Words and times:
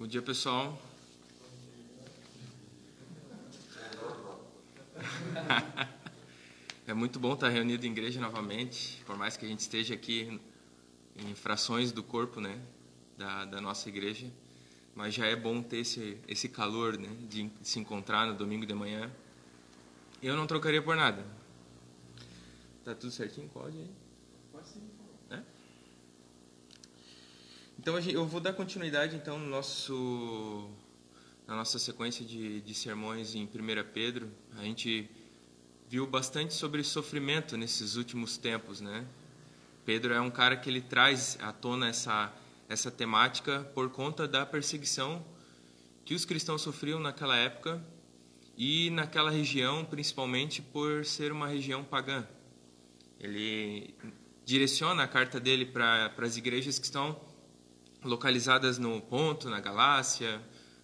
Bom 0.00 0.06
dia, 0.06 0.22
pessoal. 0.22 0.80
É 6.86 6.94
muito 6.94 7.20
bom 7.20 7.34
estar 7.34 7.50
reunido 7.50 7.86
em 7.86 7.90
igreja 7.90 8.18
novamente, 8.18 9.02
por 9.04 9.14
mais 9.18 9.36
que 9.36 9.44
a 9.44 9.48
gente 9.48 9.60
esteja 9.60 9.92
aqui 9.92 10.40
em 11.14 11.34
frações 11.34 11.92
do 11.92 12.02
corpo, 12.02 12.40
né, 12.40 12.58
da, 13.18 13.44
da 13.44 13.60
nossa 13.60 13.90
igreja, 13.90 14.26
mas 14.94 15.12
já 15.12 15.26
é 15.26 15.36
bom 15.36 15.62
ter 15.62 15.80
esse, 15.80 16.16
esse 16.26 16.48
calor, 16.48 16.96
né, 16.96 17.14
de 17.28 17.50
se 17.62 17.78
encontrar 17.78 18.26
no 18.26 18.34
domingo 18.34 18.64
de 18.64 18.72
manhã. 18.72 19.12
Eu 20.22 20.34
não 20.34 20.46
trocaria 20.46 20.80
por 20.80 20.96
nada. 20.96 21.26
Tá 22.86 22.94
tudo 22.94 23.12
certinho? 23.12 23.50
Pode 23.50 23.76
sim. 24.64 24.80
É? 25.30 25.42
Então 27.80 27.98
eu 27.98 28.26
vou 28.26 28.42
dar 28.42 28.52
continuidade 28.52 29.16
então 29.16 29.38
no 29.38 29.46
nosso 29.46 30.68
na 31.46 31.56
nossa 31.56 31.78
sequência 31.78 32.22
de, 32.22 32.60
de 32.60 32.74
sermões 32.74 33.34
em 33.34 33.44
1 33.44 33.48
Pedro. 33.94 34.30
A 34.58 34.62
gente 34.64 35.08
viu 35.88 36.06
bastante 36.06 36.52
sobre 36.52 36.84
sofrimento 36.84 37.56
nesses 37.56 37.96
últimos 37.96 38.36
tempos, 38.36 38.82
né? 38.82 39.06
Pedro 39.86 40.12
é 40.12 40.20
um 40.20 40.30
cara 40.30 40.58
que 40.58 40.68
ele 40.68 40.82
traz 40.82 41.38
à 41.40 41.54
tona 41.54 41.88
essa 41.88 42.30
essa 42.68 42.90
temática 42.90 43.60
por 43.74 43.88
conta 43.88 44.28
da 44.28 44.44
perseguição 44.44 45.24
que 46.04 46.12
os 46.12 46.26
cristãos 46.26 46.60
sofriam 46.60 47.00
naquela 47.00 47.34
época 47.34 47.82
e 48.58 48.90
naquela 48.90 49.30
região, 49.30 49.86
principalmente 49.86 50.60
por 50.60 51.06
ser 51.06 51.32
uma 51.32 51.48
região 51.48 51.82
pagã. 51.82 52.28
Ele 53.18 53.94
direciona 54.44 55.02
a 55.02 55.08
carta 55.08 55.40
dele 55.40 55.64
para 55.64 56.12
as 56.18 56.36
igrejas 56.36 56.78
que 56.78 56.84
estão 56.84 57.29
localizadas 58.02 58.78
no 58.78 59.00
Ponto, 59.00 59.48
na 59.48 59.60
Galácia, 59.60 60.40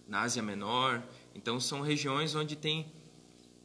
na 0.07 0.21
Ásia 0.21 0.41
Menor. 0.41 1.01
Então 1.33 1.59
são 1.59 1.81
regiões 1.81 2.35
onde 2.35 2.55
tem 2.55 2.91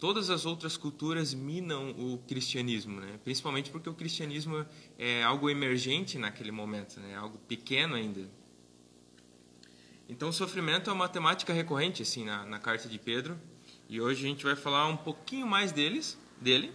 todas 0.03 0.31
as 0.31 0.45
outras 0.45 0.77
culturas 0.77 1.33
minam 1.33 1.91
o 1.91 2.19
cristianismo, 2.27 3.01
né? 3.01 3.21
principalmente 3.23 3.71
porque 3.71 3.89
o 3.89 3.95
cristianismo 3.95 4.67
é 4.99 5.23
algo 5.23 5.49
emergente 5.49 6.19
naquele 6.19 6.51
momento, 6.51 6.99
né? 6.99 7.15
algo 7.15 7.39
pequeno 7.47 7.95
ainda. 7.95 8.29
Então, 10.09 10.31
o 10.31 10.33
sofrimento 10.33 10.91
é 10.91 10.93
uma 10.93 11.09
temática 11.09 11.53
recorrente 11.53 12.03
assim 12.03 12.25
na, 12.25 12.45
na 12.45 12.59
carta 12.59 12.89
de 12.89 12.99
Pedro, 12.99 13.39
e 13.89 14.01
hoje 14.01 14.25
a 14.25 14.29
gente 14.29 14.45
vai 14.45 14.57
falar 14.57 14.89
um 14.89 14.97
pouquinho 14.97 15.47
mais 15.47 15.71
deles, 15.71 16.19
dele, 16.41 16.73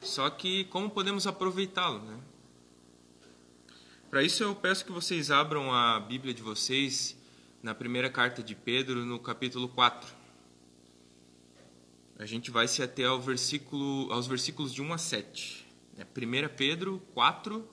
só 0.00 0.30
que 0.30 0.64
como 0.64 0.88
podemos 0.88 1.26
aproveitá-lo. 1.26 1.98
Né? 2.00 2.18
Para 4.14 4.22
isso, 4.22 4.44
eu 4.44 4.54
peço 4.54 4.84
que 4.84 4.92
vocês 4.92 5.32
abram 5.32 5.74
a 5.74 5.98
Bíblia 5.98 6.32
de 6.32 6.40
vocês 6.40 7.16
na 7.60 7.74
primeira 7.74 8.08
carta 8.08 8.44
de 8.44 8.54
Pedro, 8.54 9.04
no 9.04 9.18
capítulo 9.18 9.68
4 9.68 10.08
a 12.16 12.24
gente 12.24 12.48
vai 12.48 12.68
se 12.68 12.80
até 12.80 13.02
ao 13.02 13.20
versículo, 13.20 14.12
aos 14.12 14.28
versículos 14.28 14.72
de 14.72 14.80
1 14.80 14.92
a 14.92 14.98
7. 14.98 15.66
É 15.98 16.04
1 16.04 16.48
Pedro 16.56 17.02
4, 17.12 17.68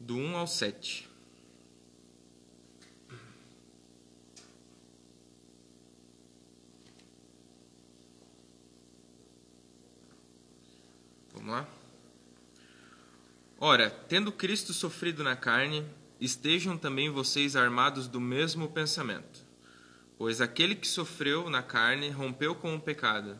do 0.00 0.16
1 0.16 0.36
ao 0.38 0.46
7. 0.46 1.06
Vamos 11.34 11.50
lá? 11.50 11.83
Ora, 13.66 13.88
tendo 13.88 14.30
Cristo 14.30 14.74
sofrido 14.74 15.24
na 15.24 15.34
carne, 15.34 15.86
estejam 16.20 16.76
também 16.76 17.08
vocês 17.08 17.56
armados 17.56 18.06
do 18.06 18.20
mesmo 18.20 18.68
pensamento. 18.68 19.40
Pois 20.18 20.42
aquele 20.42 20.74
que 20.74 20.86
sofreu 20.86 21.48
na 21.48 21.62
carne 21.62 22.10
rompeu 22.10 22.54
com 22.54 22.74
o 22.74 22.80
pecado, 22.80 23.38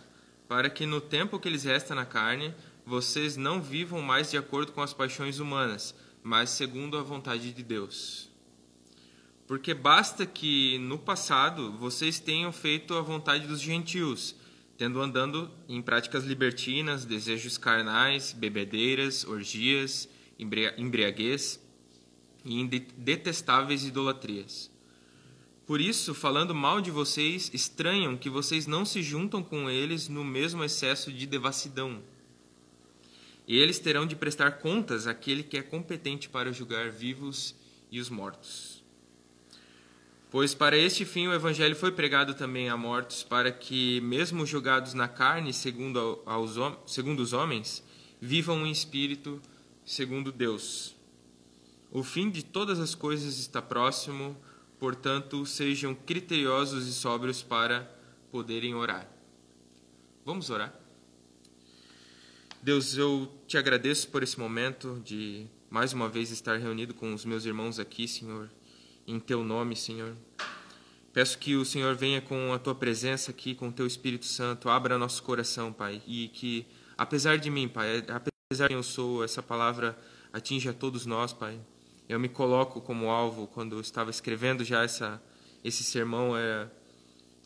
para 0.48 0.70
que 0.70 0.86
no 0.86 0.98
tempo 0.98 1.38
que 1.38 1.50
lhes 1.50 1.64
resta 1.64 1.94
na 1.94 2.06
carne, 2.06 2.54
vocês 2.86 3.36
não 3.36 3.60
vivam 3.60 4.00
mais 4.00 4.30
de 4.30 4.38
acordo 4.38 4.72
com 4.72 4.80
as 4.80 4.94
paixões 4.94 5.40
humanas, 5.40 5.94
mas 6.22 6.48
segundo 6.48 6.96
a 6.96 7.02
vontade 7.02 7.52
de 7.52 7.62
Deus. 7.62 8.30
Porque 9.46 9.74
basta 9.74 10.24
que 10.24 10.78
no 10.78 10.98
passado 10.98 11.70
vocês 11.72 12.18
tenham 12.18 12.50
feito 12.50 12.94
a 12.94 13.02
vontade 13.02 13.46
dos 13.46 13.60
gentios, 13.60 14.34
tendo 14.78 15.02
andando 15.02 15.50
em 15.68 15.82
práticas 15.82 16.24
libertinas, 16.24 17.04
desejos 17.04 17.58
carnais, 17.58 18.32
bebedeiras, 18.32 19.26
orgias, 19.26 20.08
embriaguez 20.38 21.60
e 22.44 22.60
em 22.60 22.66
detestáveis 22.66 23.84
idolatrias. 23.84 24.70
Por 25.66 25.80
isso, 25.80 26.14
falando 26.14 26.54
mal 26.54 26.80
de 26.80 26.90
vocês, 26.90 27.50
estranham 27.54 28.18
que 28.18 28.28
vocês 28.28 28.66
não 28.66 28.84
se 28.84 29.02
juntam 29.02 29.42
com 29.42 29.70
eles 29.70 30.08
no 30.08 30.22
mesmo 30.22 30.62
excesso 30.62 31.10
de 31.10 31.26
devassidão. 31.26 32.02
E 33.48 33.58
eles 33.58 33.78
terão 33.78 34.06
de 34.06 34.14
prestar 34.14 34.52
contas 34.52 35.06
àquele 35.06 35.42
que 35.42 35.56
é 35.56 35.62
competente 35.62 36.28
para 36.28 36.52
julgar 36.52 36.90
vivos 36.90 37.54
e 37.90 37.98
os 37.98 38.10
mortos. 38.10 38.82
Pois 40.30 40.54
para 40.54 40.76
este 40.76 41.04
fim 41.04 41.28
o 41.28 41.32
evangelho 41.32 41.76
foi 41.76 41.92
pregado 41.92 42.34
também 42.34 42.68
a 42.68 42.76
mortos, 42.76 43.22
para 43.22 43.52
que, 43.52 44.00
mesmo 44.00 44.44
julgados 44.44 44.92
na 44.92 45.06
carne 45.08 45.52
segundo, 45.52 46.20
aos, 46.26 46.56
segundo 46.86 47.20
os 47.20 47.32
homens, 47.32 47.84
vivam 48.20 48.66
em 48.66 48.70
espírito 48.70 49.40
segundo 49.84 50.32
Deus. 50.32 50.94
O 51.90 52.02
fim 52.02 52.30
de 52.30 52.44
todas 52.44 52.80
as 52.80 52.94
coisas 52.94 53.38
está 53.38 53.62
próximo 53.62 54.36
Portanto, 54.84 55.46
sejam 55.46 55.94
criteriosos 55.94 56.86
e 56.86 56.92
sóbrios 56.92 57.42
para 57.42 57.90
poderem 58.30 58.74
orar. 58.74 59.08
Vamos 60.26 60.50
orar? 60.50 60.74
Deus, 62.62 62.94
eu 62.94 63.32
te 63.46 63.56
agradeço 63.56 64.08
por 64.08 64.22
esse 64.22 64.38
momento 64.38 65.00
de 65.04 65.46
mais 65.70 65.94
uma 65.94 66.06
vez 66.06 66.30
estar 66.30 66.58
reunido 66.58 66.92
com 66.92 67.14
os 67.14 67.24
meus 67.24 67.46
irmãos 67.46 67.78
aqui, 67.78 68.06
Senhor, 68.06 68.50
em 69.06 69.18
teu 69.18 69.42
nome, 69.42 69.74
Senhor. 69.74 70.14
Peço 71.14 71.38
que 71.38 71.56
o 71.56 71.64
Senhor 71.64 71.94
venha 71.94 72.20
com 72.20 72.52
a 72.52 72.58
tua 72.58 72.74
presença 72.74 73.30
aqui, 73.30 73.54
com 73.54 73.68
o 73.68 73.72
teu 73.72 73.86
Espírito 73.86 74.26
Santo, 74.26 74.68
abra 74.68 74.98
nosso 74.98 75.22
coração, 75.22 75.72
Pai, 75.72 76.02
e 76.06 76.28
que, 76.28 76.66
apesar 76.98 77.38
de 77.38 77.48
mim, 77.48 77.68
Pai, 77.68 78.04
apesar 78.08 78.33
de 78.52 78.66
quem 78.68 78.76
eu 78.76 78.82
sou, 78.82 79.24
essa 79.24 79.42
palavra 79.42 79.98
atinja 80.32 80.72
todos 80.72 81.06
nós, 81.06 81.32
Pai 81.32 81.58
eu 82.08 82.20
me 82.20 82.28
coloco 82.28 82.80
como 82.80 83.08
alvo 83.08 83.46
quando 83.46 83.80
estava 83.80 84.10
escrevendo 84.10 84.64
já 84.64 84.82
essa, 84.82 85.22
esse 85.62 85.82
sermão 85.82 86.36
é, 86.36 86.68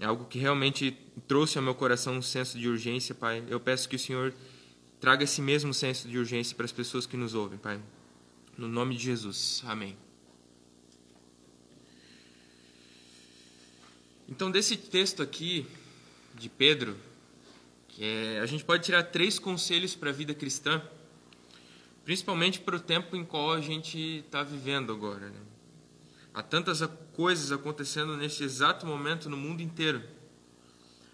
é 0.01 0.05
algo 0.05 0.25
que 0.25 0.39
realmente 0.39 0.97
trouxe 1.27 1.59
ao 1.59 1.65
meu 1.65 1.75
coração 1.75 2.17
um 2.17 2.23
senso 2.23 2.59
de 2.59 2.69
urgência, 2.69 3.15
Pai. 3.15 3.45
Eu 3.49 3.61
peço 3.61 3.89
que 3.89 3.97
o 3.97 3.99
Senhor 3.99 4.35
traga 5.01 5.23
esse 5.25 5.41
mesmo 5.41 5.73
senso 5.73 6.09
de 6.09 6.19
urgência 6.19 6.57
para 6.57 6.65
as 6.65 6.73
pessoas 6.73 7.07
que 7.07 7.17
nos 7.17 7.35
ouvem, 7.35 7.59
Pai. 7.59 7.81
No 8.57 8.67
nome 8.67 8.97
de 8.97 9.05
Jesus. 9.05 9.63
Amém. 9.65 9.97
Então, 14.29 14.51
desse 14.51 14.77
texto 14.77 15.23
aqui 15.23 15.67
de 16.35 16.49
Pedro, 16.49 16.97
é, 17.99 18.41
a 18.41 18.47
gente 18.47 18.65
pode 18.65 18.85
tirar 18.85 19.03
três 19.05 19.39
conselhos 19.39 19.95
para 19.95 20.11
a 20.11 20.13
vida 20.13 20.35
cristã 20.35 20.83
principalmente 22.09 22.61
para 22.61 22.75
o 22.75 22.81
tempo 22.81 23.15
em 23.15 23.23
qual 23.23 23.53
a 23.53 23.61
gente 23.61 24.25
está 24.25 24.43
vivendo 24.43 24.91
agora. 24.91 25.29
Né? 25.29 25.41
Há 26.33 26.43
tantas 26.43 26.81
coisas 27.13 27.53
acontecendo 27.53 28.17
neste 28.17 28.43
exato 28.43 28.87
momento 28.87 29.29
no 29.29 29.37
mundo 29.37 29.61
inteiro, 29.61 30.03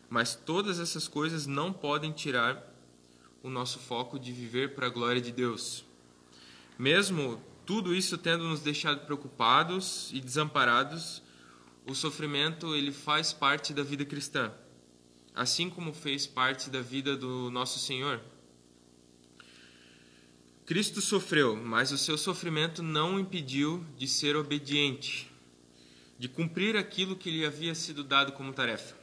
mas 0.08 0.36
todas 0.36 0.78
essas 0.78 1.08
coisas 1.08 1.48
não 1.48 1.72
podem 1.72 2.12
tirar 2.12 2.64
o 3.42 3.50
nosso 3.50 3.80
foco 3.80 4.20
de 4.20 4.30
viver 4.30 4.76
para 4.76 4.86
a 4.86 4.88
glória 4.88 5.20
de 5.20 5.32
Deus. 5.32 5.84
Mesmo 6.78 7.42
tudo 7.66 7.92
isso 7.92 8.16
tendo 8.16 8.44
nos 8.44 8.60
deixado 8.60 9.04
preocupados 9.04 10.12
e 10.12 10.20
desamparados, 10.20 11.20
o 11.88 11.92
sofrimento 11.92 12.72
ele 12.76 12.92
faz 12.92 13.32
parte 13.32 13.74
da 13.74 13.82
vida 13.82 14.04
cristã, 14.04 14.52
assim 15.34 15.68
como 15.68 15.92
fez 15.92 16.26
parte 16.26 16.70
da 16.70 16.80
vida 16.80 17.16
do 17.16 17.50
nosso 17.50 17.78
Senhor. 17.78 18.20
Cristo 20.64 21.00
sofreu, 21.00 21.56
mas 21.56 21.92
o 21.92 21.98
seu 21.98 22.16
sofrimento 22.16 22.82
não 22.82 23.16
o 23.16 23.20
impediu 23.20 23.84
de 23.98 24.06
ser 24.06 24.36
obediente, 24.36 25.30
de 26.18 26.28
cumprir 26.28 26.76
aquilo 26.76 27.16
que 27.16 27.30
lhe 27.30 27.44
havia 27.44 27.74
sido 27.74 28.04
dado 28.04 28.32
como 28.32 28.52
tarefa. 28.52 28.96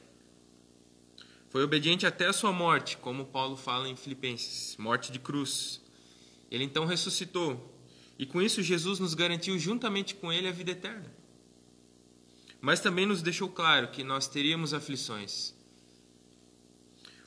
Foi 1.49 1.63
obediente 1.63 2.07
até 2.07 2.27
a 2.27 2.33
sua 2.33 2.53
morte, 2.53 2.95
como 2.97 3.25
Paulo 3.25 3.57
fala 3.57 3.89
em 3.89 3.95
Filipenses, 3.95 4.77
morte 4.77 5.11
de 5.11 5.19
cruz. 5.19 5.81
Ele 6.49 6.63
então 6.63 6.85
ressuscitou, 6.85 7.77
e 8.17 8.25
com 8.25 8.41
isso 8.41 8.63
Jesus 8.63 8.99
nos 8.99 9.13
garantiu 9.13 9.59
juntamente 9.59 10.15
com 10.15 10.31
ele 10.31 10.47
a 10.47 10.51
vida 10.51 10.71
eterna. 10.71 11.13
Mas 12.61 12.79
também 12.79 13.05
nos 13.05 13.21
deixou 13.21 13.49
claro 13.49 13.89
que 13.89 14.03
nós 14.03 14.27
teríamos 14.27 14.73
aflições, 14.73 15.53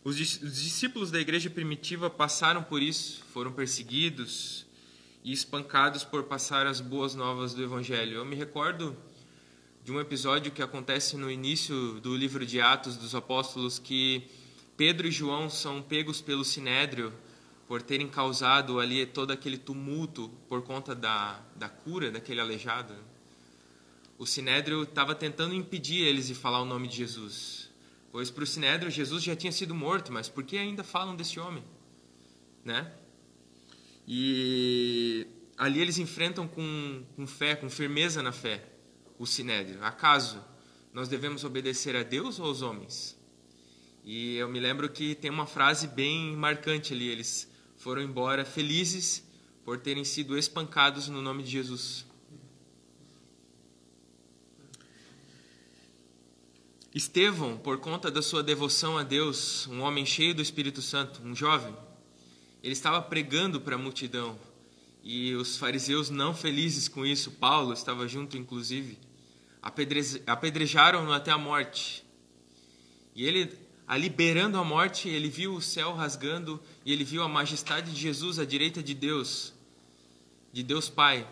os 0.04 0.16
discípulos 0.16 1.10
da 1.10 1.18
igreja 1.18 1.48
primitiva 1.48 2.10
passaram 2.10 2.62
por 2.62 2.82
isso, 2.82 3.24
foram 3.32 3.50
perseguidos 3.50 4.66
e 5.24 5.32
espancados 5.32 6.04
por 6.04 6.24
passar 6.24 6.66
as 6.66 6.78
boas 6.78 7.14
novas 7.14 7.54
do 7.54 7.62
Evangelho. 7.62 8.18
Eu 8.18 8.24
me 8.26 8.36
recordo 8.36 8.94
de 9.82 9.90
um 9.90 9.98
episódio 9.98 10.52
que 10.52 10.60
acontece 10.60 11.16
no 11.16 11.30
início 11.30 12.00
do 12.02 12.14
livro 12.14 12.44
de 12.44 12.60
Atos 12.60 12.98
dos 12.98 13.14
Apóstolos 13.14 13.78
que 13.78 14.28
Pedro 14.76 15.06
e 15.06 15.10
João 15.10 15.48
são 15.48 15.80
pegos 15.80 16.20
pelo 16.20 16.44
sinédrio 16.44 17.10
por 17.66 17.80
terem 17.80 18.06
causado 18.06 18.80
ali 18.80 19.06
todo 19.06 19.30
aquele 19.30 19.56
tumulto 19.56 20.30
por 20.50 20.60
conta 20.60 20.94
da, 20.94 21.40
da 21.56 21.70
cura 21.70 22.10
daquele 22.10 22.40
aleijado. 22.40 22.94
O 24.18 24.26
sinédrio 24.26 24.82
estava 24.82 25.14
tentando 25.14 25.54
impedir 25.54 26.02
eles 26.02 26.26
de 26.26 26.34
falar 26.34 26.60
o 26.60 26.66
nome 26.66 26.88
de 26.88 26.96
Jesus. 26.96 27.63
Pois 28.14 28.30
para 28.30 28.44
o 28.44 28.46
sinédrio 28.46 28.92
Jesus 28.92 29.24
já 29.24 29.34
tinha 29.34 29.50
sido 29.50 29.74
morto, 29.74 30.12
mas 30.12 30.28
por 30.28 30.44
que 30.44 30.56
ainda 30.56 30.84
falam 30.84 31.16
desse 31.16 31.40
homem? 31.40 31.64
Né? 32.64 32.92
E 34.06 35.26
ali 35.56 35.80
eles 35.80 35.98
enfrentam 35.98 36.46
com, 36.46 37.04
com 37.16 37.26
fé, 37.26 37.56
com 37.56 37.68
firmeza 37.68 38.22
na 38.22 38.30
fé, 38.30 38.64
o 39.18 39.26
sinédrio. 39.26 39.82
Acaso 39.82 40.40
nós 40.92 41.08
devemos 41.08 41.42
obedecer 41.42 41.96
a 41.96 42.04
Deus 42.04 42.38
ou 42.38 42.46
aos 42.46 42.62
homens? 42.62 43.18
E 44.04 44.36
eu 44.36 44.48
me 44.48 44.60
lembro 44.60 44.88
que 44.88 45.16
tem 45.16 45.28
uma 45.28 45.44
frase 45.44 45.88
bem 45.88 46.36
marcante 46.36 46.94
ali. 46.94 47.08
Eles 47.08 47.50
foram 47.76 48.00
embora 48.00 48.44
felizes 48.44 49.28
por 49.64 49.80
terem 49.80 50.04
sido 50.04 50.38
espancados 50.38 51.08
no 51.08 51.20
nome 51.20 51.42
de 51.42 51.50
Jesus. 51.50 52.06
Estevão, 56.94 57.56
por 57.56 57.78
conta 57.80 58.08
da 58.08 58.22
sua 58.22 58.40
devoção 58.40 58.96
a 58.96 59.02
Deus, 59.02 59.66
um 59.66 59.80
homem 59.80 60.06
cheio 60.06 60.32
do 60.32 60.40
Espírito 60.40 60.80
Santo, 60.80 61.20
um 61.24 61.34
jovem, 61.34 61.76
ele 62.62 62.72
estava 62.72 63.02
pregando 63.02 63.60
para 63.60 63.74
a 63.74 63.78
multidão 63.78 64.38
e 65.02 65.34
os 65.34 65.56
fariseus, 65.56 66.08
não 66.08 66.32
felizes 66.32 66.86
com 66.86 67.04
isso, 67.04 67.32
Paulo 67.32 67.72
estava 67.72 68.06
junto, 68.06 68.38
inclusive, 68.38 68.96
apedrejaram-no 70.24 71.12
até 71.12 71.32
a 71.32 71.36
morte. 71.36 72.04
E 73.12 73.26
ele 73.26 73.52
ali 73.88 74.08
beirando 74.08 74.56
a 74.56 74.62
morte, 74.62 75.08
ele 75.08 75.28
viu 75.28 75.54
o 75.54 75.60
céu 75.60 75.94
rasgando 75.94 76.62
e 76.86 76.92
ele 76.92 77.02
viu 77.02 77.24
a 77.24 77.28
majestade 77.28 77.92
de 77.92 78.00
Jesus 78.00 78.38
à 78.38 78.44
direita 78.44 78.80
de 78.80 78.94
Deus, 78.94 79.52
de 80.52 80.62
Deus 80.62 80.88
Pai. 80.88 81.26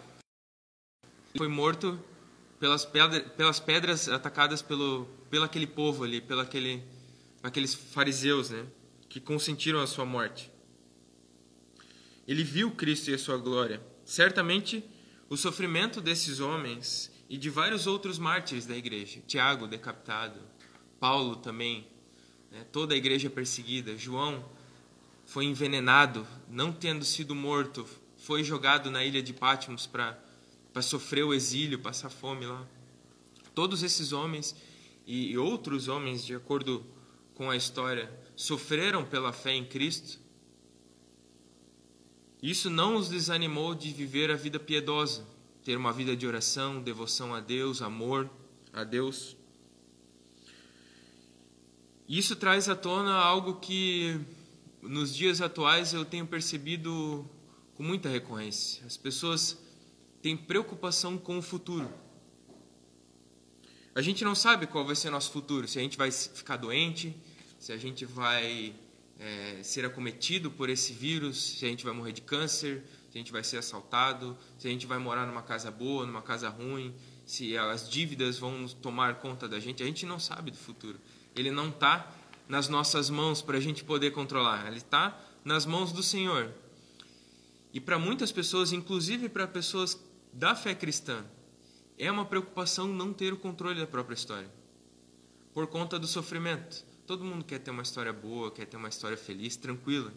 Ele 1.04 1.38
foi 1.38 1.48
morto 1.48 1.98
pelas 2.62 2.84
pedras, 2.84 3.22
pelas 3.32 3.58
pedras 3.58 4.08
atacadas 4.08 4.62
pelo, 4.62 5.06
pelo 5.28 5.42
aquele 5.42 5.66
povo 5.66 6.04
ali, 6.04 6.20
pelo 6.20 6.42
aquele, 6.42 6.80
aqueles 7.42 7.74
fariseus, 7.74 8.50
né, 8.50 8.64
que 9.08 9.18
consentiram 9.18 9.80
a 9.80 9.86
sua 9.88 10.04
morte. 10.04 10.48
Ele 12.24 12.44
viu 12.44 12.70
Cristo 12.70 13.10
e 13.10 13.14
a 13.14 13.18
sua 13.18 13.36
glória. 13.36 13.82
Certamente, 14.04 14.84
o 15.28 15.36
sofrimento 15.36 16.00
desses 16.00 16.38
homens 16.38 17.10
e 17.28 17.36
de 17.36 17.50
vários 17.50 17.88
outros 17.88 18.16
mártires 18.16 18.64
da 18.64 18.76
igreja, 18.76 19.20
Tiago 19.26 19.66
decapitado, 19.66 20.38
Paulo 21.00 21.34
também 21.34 21.88
né, 22.48 22.64
toda 22.70 22.94
a 22.94 22.96
igreja 22.96 23.28
perseguida. 23.28 23.98
João 23.98 24.48
foi 25.26 25.46
envenenado, 25.46 26.24
não 26.48 26.70
tendo 26.70 27.04
sido 27.04 27.34
morto, 27.34 27.84
foi 28.18 28.44
jogado 28.44 28.88
na 28.88 29.04
ilha 29.04 29.20
de 29.20 29.32
Patmos 29.32 29.84
para 29.84 30.16
sofrer 30.80 31.24
o 31.24 31.34
exílio, 31.34 31.78
passar 31.78 32.08
fome 32.08 32.46
lá. 32.46 32.66
Todos 33.54 33.82
esses 33.82 34.12
homens 34.12 34.56
e 35.06 35.36
outros 35.36 35.88
homens, 35.88 36.24
de 36.24 36.34
acordo 36.34 36.86
com 37.34 37.50
a 37.50 37.56
história, 37.56 38.10
sofreram 38.34 39.04
pela 39.04 39.32
fé 39.32 39.52
em 39.52 39.64
Cristo. 39.64 40.18
Isso 42.42 42.70
não 42.70 42.96
os 42.96 43.08
desanimou 43.08 43.74
de 43.74 43.92
viver 43.92 44.30
a 44.30 44.36
vida 44.36 44.58
piedosa, 44.58 45.26
ter 45.64 45.76
uma 45.76 45.92
vida 45.92 46.16
de 46.16 46.26
oração, 46.26 46.82
devoção 46.82 47.34
a 47.34 47.40
Deus, 47.40 47.82
amor 47.82 48.30
a 48.72 48.82
Deus. 48.82 49.36
Isso 52.08 52.34
traz 52.34 52.68
à 52.68 52.74
tona 52.74 53.14
algo 53.14 53.56
que 53.56 54.18
nos 54.82 55.14
dias 55.14 55.40
atuais 55.40 55.92
eu 55.92 56.04
tenho 56.04 56.26
percebido 56.26 57.24
com 57.74 57.82
muita 57.82 58.08
recorrência. 58.08 58.84
As 58.84 58.96
pessoas 58.96 59.56
têm 60.22 60.36
preocupação 60.36 61.18
com 61.18 61.38
o 61.38 61.42
futuro. 61.42 61.92
A 63.94 64.00
gente 64.00 64.24
não 64.24 64.34
sabe 64.34 64.66
qual 64.66 64.86
vai 64.86 64.96
ser 64.96 65.10
nosso 65.10 65.30
futuro, 65.32 65.68
se 65.68 65.78
a 65.78 65.82
gente 65.82 65.98
vai 65.98 66.10
ficar 66.10 66.56
doente, 66.56 67.14
se 67.58 67.72
a 67.72 67.76
gente 67.76 68.06
vai 68.06 68.74
é, 69.18 69.62
ser 69.62 69.84
acometido 69.84 70.50
por 70.50 70.70
esse 70.70 70.92
vírus, 70.92 71.58
se 71.58 71.66
a 71.66 71.68
gente 71.68 71.84
vai 71.84 71.92
morrer 71.92 72.12
de 72.12 72.22
câncer, 72.22 72.82
se 73.10 73.18
a 73.18 73.20
gente 73.20 73.30
vai 73.30 73.44
ser 73.44 73.58
assaltado, 73.58 74.36
se 74.58 74.66
a 74.66 74.70
gente 74.70 74.86
vai 74.86 74.98
morar 74.98 75.26
numa 75.26 75.42
casa 75.42 75.70
boa, 75.70 76.06
numa 76.06 76.22
casa 76.22 76.48
ruim, 76.48 76.94
se 77.26 77.56
as 77.58 77.88
dívidas 77.88 78.38
vão 78.38 78.66
tomar 78.80 79.16
conta 79.16 79.46
da 79.46 79.60
gente. 79.60 79.82
A 79.82 79.86
gente 79.86 80.06
não 80.06 80.18
sabe 80.18 80.50
do 80.50 80.56
futuro. 80.56 80.98
Ele 81.36 81.50
não 81.50 81.68
está 81.68 82.10
nas 82.48 82.68
nossas 82.68 83.10
mãos 83.10 83.42
para 83.42 83.58
a 83.58 83.60
gente 83.60 83.84
poder 83.84 84.12
controlar. 84.12 84.66
Ele 84.66 84.78
está 84.78 85.18
nas 85.44 85.66
mãos 85.66 85.92
do 85.92 86.02
Senhor. 86.02 86.50
E 87.72 87.80
para 87.80 87.98
muitas 87.98 88.32
pessoas, 88.32 88.72
inclusive 88.72 89.28
para 89.28 89.46
pessoas 89.46 89.98
da 90.32 90.54
fé 90.54 90.74
cristã, 90.74 91.24
é 91.98 92.10
uma 92.10 92.24
preocupação 92.24 92.88
não 92.88 93.12
ter 93.12 93.32
o 93.32 93.36
controle 93.36 93.78
da 93.78 93.86
própria 93.86 94.14
história, 94.14 94.50
por 95.52 95.66
conta 95.66 95.98
do 95.98 96.06
sofrimento. 96.06 96.84
Todo 97.06 97.24
mundo 97.24 97.44
quer 97.44 97.58
ter 97.58 97.70
uma 97.70 97.82
história 97.82 98.12
boa, 98.12 98.50
quer 98.50 98.66
ter 98.66 98.76
uma 98.76 98.88
história 98.88 99.16
feliz, 99.16 99.56
tranquila. 99.56 100.12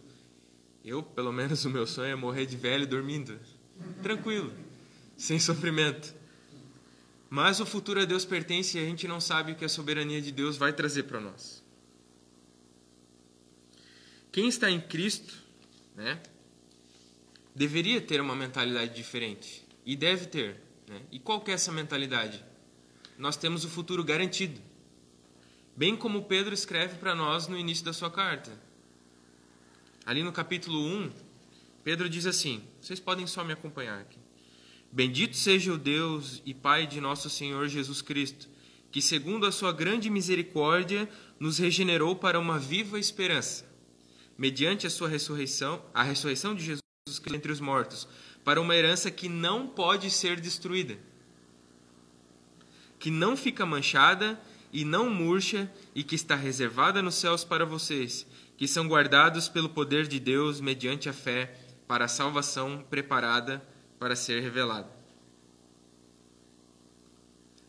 Eu, 0.84 1.04
pelo 1.04 1.34
menos, 1.34 1.66
o 1.66 1.70
meu 1.70 1.86
sonho 1.86 2.12
é 2.12 2.16
morrer 2.16 2.46
de 2.46 2.56
velho 2.56 2.88
dormindo, 2.88 3.38
tranquilo, 4.02 4.54
sem 5.18 5.40
sofrimento. 5.40 6.14
Mas 7.30 7.60
o 7.60 7.66
futuro 7.66 8.00
a 8.00 8.06
Deus 8.06 8.24
pertence 8.24 8.78
e 8.78 8.82
a 8.82 8.86
gente 8.86 9.08
não 9.08 9.20
sabe 9.20 9.52
o 9.52 9.56
que 9.56 9.66
a 9.66 9.70
soberania 9.70 10.22
de 10.22 10.32
Deus 10.32 10.56
vai 10.58 10.72
trazer 10.72 11.04
para 11.04 11.20
nós. 11.20 11.64
Quem 14.32 14.48
está 14.48 14.70
em 14.70 14.80
Cristo, 14.80 15.34
né, 15.96 16.22
deveria 17.54 18.00
ter 18.00 18.22
uma 18.22 18.36
mentalidade 18.36 18.94
diferente 18.94 19.65
e 19.86 19.96
deve 19.96 20.26
ter. 20.26 20.62
Né? 20.88 21.02
E 21.12 21.20
qual 21.20 21.42
que 21.42 21.52
é 21.52 21.54
essa 21.54 21.72
mentalidade? 21.72 22.44
Nós 23.18 23.38
temos 23.38 23.64
o 23.64 23.70
futuro 23.70 24.04
garantido, 24.04 24.60
bem 25.76 25.96
como 25.96 26.24
Pedro 26.24 26.54
escreve 26.54 26.98
para 26.98 27.16
nós 27.16 27.48
no 27.48 27.58
início 27.58 27.86
da 27.86 27.94
sua 27.94 28.10
carta. 28.10 28.52
Ali 30.06 30.24
no 30.24 30.32
capítulo 30.32 30.80
1, 30.80 31.12
Pedro 31.84 32.10
diz 32.10 32.26
assim: 32.26 32.64
vocês 32.82 33.00
podem 33.00 33.26
só 33.26 33.44
me 33.44 33.54
acompanhar 33.54 34.00
aqui. 34.00 34.20
Bendito 34.92 35.36
seja 35.36 35.74
o 35.74 35.78
Deus 35.78 36.42
e 36.46 36.54
Pai 36.54 36.88
de 36.88 37.02
nosso 37.02 37.30
Senhor 37.30 37.68
Jesus 37.68 38.02
Cristo, 38.02 38.48
que, 38.92 39.02
segundo 39.02 39.46
a 39.46 39.52
sua 39.52 39.74
grande 39.74 40.10
misericórdia, 40.10 41.10
nos 41.40 41.58
regenerou 41.58 42.16
para 42.16 42.40
uma 42.40 42.58
viva 42.58 42.98
esperança, 42.98 43.66
mediante 44.38 44.88
a 44.88 44.90
sua 44.90 45.10
ressurreição, 45.10 45.84
a 45.94 46.02
ressurreição 46.02 46.56
de 46.56 46.64
Jesus 46.64 46.82
Cristo 47.20 47.36
entre 47.36 47.52
os 47.52 47.60
mortos, 47.60 48.08
para 48.46 48.62
uma 48.62 48.76
herança 48.76 49.10
que 49.10 49.28
não 49.28 49.68
pode 49.68 50.12
ser 50.12 50.40
destruída, 50.40 50.98
que 53.00 53.10
não 53.10 53.36
fica 53.36 53.66
manchada 53.66 54.40
e 54.72 54.86
não 54.86 55.10
murcha, 55.10 55.72
e 55.96 56.04
que 56.04 56.16
está 56.16 56.36
reservada 56.36 57.02
nos 57.02 57.16
céus 57.16 57.44
para 57.44 57.66
vocês, 57.66 58.28
que 58.58 58.68
são 58.68 58.88
guardados 58.88 59.50
pelo 59.50 59.70
poder 59.70 60.08
de 60.08 60.20
Deus 60.20 60.62
mediante 60.62 61.10
a 61.10 61.14
fé 61.14 61.58
para 61.88 62.06
a 62.06 62.10
salvação 62.10 62.86
preparada 62.90 63.66
para 63.98 64.16
ser 64.16 64.42
revelado. 64.42 64.90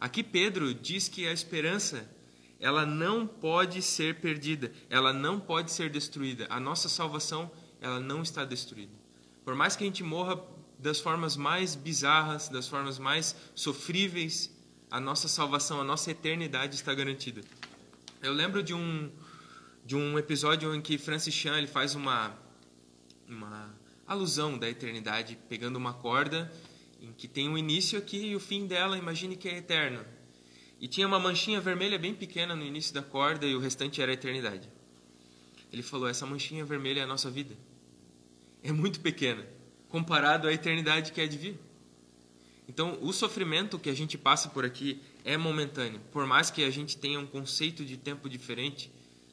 Aqui 0.01 0.23
Pedro 0.23 0.75
diz 0.75 1.09
que 1.09 1.27
a 1.27 1.33
esperança 1.33 2.11
ela 2.61 2.85
não 2.85 3.27
pode 3.27 3.81
ser 3.83 4.17
perdida, 4.17 4.73
ela 4.91 5.13
não 5.13 5.39
pode 5.39 5.71
ser 5.71 5.89
destruída. 5.89 6.47
A 6.51 6.59
nossa 6.59 6.89
salvação 6.89 7.51
ela 7.81 8.01
não 8.01 8.23
está 8.23 8.45
destruída. 8.45 8.93
Por 9.45 9.55
mais 9.55 9.77
que 9.77 9.85
a 9.85 9.87
gente 9.87 10.03
morra 10.03 10.37
das 10.79 11.01
formas 11.01 11.37
mais 11.37 11.75
bizarras, 11.75 12.49
das 12.49 12.69
formas 12.69 12.99
mais 12.99 13.35
sofríveis, 13.55 14.51
a 14.91 15.01
nossa 15.01 15.29
salvação, 15.29 15.81
a 15.81 15.85
nossa 15.85 16.11
eternidade 16.11 16.75
está 16.75 16.95
garantida. 16.95 17.41
Eu 18.23 18.33
lembro 18.33 18.63
de 18.63 18.75
um 18.75 19.11
de 19.85 19.95
um 19.95 20.19
episódio 20.19 20.75
em 20.75 20.81
que 20.81 20.99
Francis 20.99 21.33
Chan 21.33 21.59
ele 21.59 21.67
faz 21.67 21.95
uma 21.95 22.37
uma 23.29 23.75
alusão 24.07 24.57
da 24.59 24.69
eternidade, 24.69 25.39
pegando 25.49 25.77
uma 25.77 25.93
corda 25.93 26.53
em 27.01 27.13
que 27.13 27.27
tem 27.27 27.49
um 27.49 27.59
início 27.59 27.99
aqui 27.99 28.29
e 28.29 28.37
o 28.37 28.41
fim 28.41 28.67
dela, 28.67 28.97
imagine 28.97 29.37
que 29.37 29.49
é 29.49 29.59
eterno. 29.59 30.05
E 30.81 30.87
tinha 30.87 31.07
uma 31.07 31.19
manchinha 31.19 31.61
vermelha 31.61 31.99
bem 31.99 32.15
pequena 32.15 32.55
no 32.55 32.63
início 32.65 32.93
da 32.95 33.03
corda 33.03 33.47
e 33.47 33.55
o 33.55 33.59
restante 33.59 34.01
era 34.03 34.13
a 34.13 34.15
eternidade. 34.15 34.69
Ele 35.73 35.83
falou: 35.83 36.09
essa 36.09 36.27
manchinha 36.27 36.65
vermelha 36.65 37.01
é 37.01 37.03
a 37.05 37.07
nossa 37.07 37.31
vida. 37.31 37.57
É 38.63 38.73
muito 38.73 39.01
pequena 39.01 39.56
comparado 39.97 40.47
à 40.47 40.53
eternidade 40.53 41.11
que 41.11 41.23
é 41.23 41.27
de 41.27 41.39
vir. 41.39 41.59
Então, 42.69 42.99
o 43.01 43.15
sofrimento 43.15 43.79
que 43.79 43.89
a 43.89 43.95
gente 43.95 44.19
passa 44.19 44.51
por 44.51 44.63
aqui 44.63 45.01
é 45.25 45.39
momentâneo. 45.39 46.03
Por 46.13 46.27
mais 46.27 46.51
que 46.51 46.63
a 46.65 46.71
gente 46.71 46.99
tenha 46.99 47.19
um 47.19 47.27
conceito 47.27 47.83
de 47.83 47.97
tempo 47.97 48.29
diferente, 48.29 48.93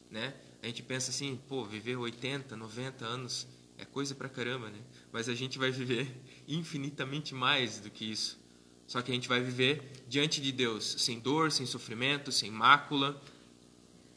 né? 0.10 0.34
A 0.62 0.68
gente 0.68 0.82
pensa 0.82 1.12
assim, 1.12 1.38
pô, 1.50 1.66
viver 1.66 1.98
80, 1.98 2.56
90 2.56 3.04
anos 3.04 3.46
é 3.78 3.84
coisa 3.84 4.16
pra 4.16 4.30
caramba, 4.30 4.70
né? 4.70 4.80
Mas 5.12 5.28
a 5.28 5.36
gente 5.36 5.60
vai 5.60 5.70
viver 5.70 6.08
infinitamente 6.48 7.36
mais 7.36 7.80
do 7.80 7.90
que 7.90 8.10
isso 8.10 8.40
Só 8.88 9.02
que 9.02 9.12
a 9.12 9.16
gente 9.16 9.28
vai 9.28 9.42
viver 9.42 10.06
diante 10.08 10.40
de 10.40 10.54
Deus 10.54 10.96
sem 11.00 11.20
dor, 11.20 11.52
sem 11.52 11.66
sofrimento, 11.66 12.32
sem 12.32 12.50
mácula 12.50 13.22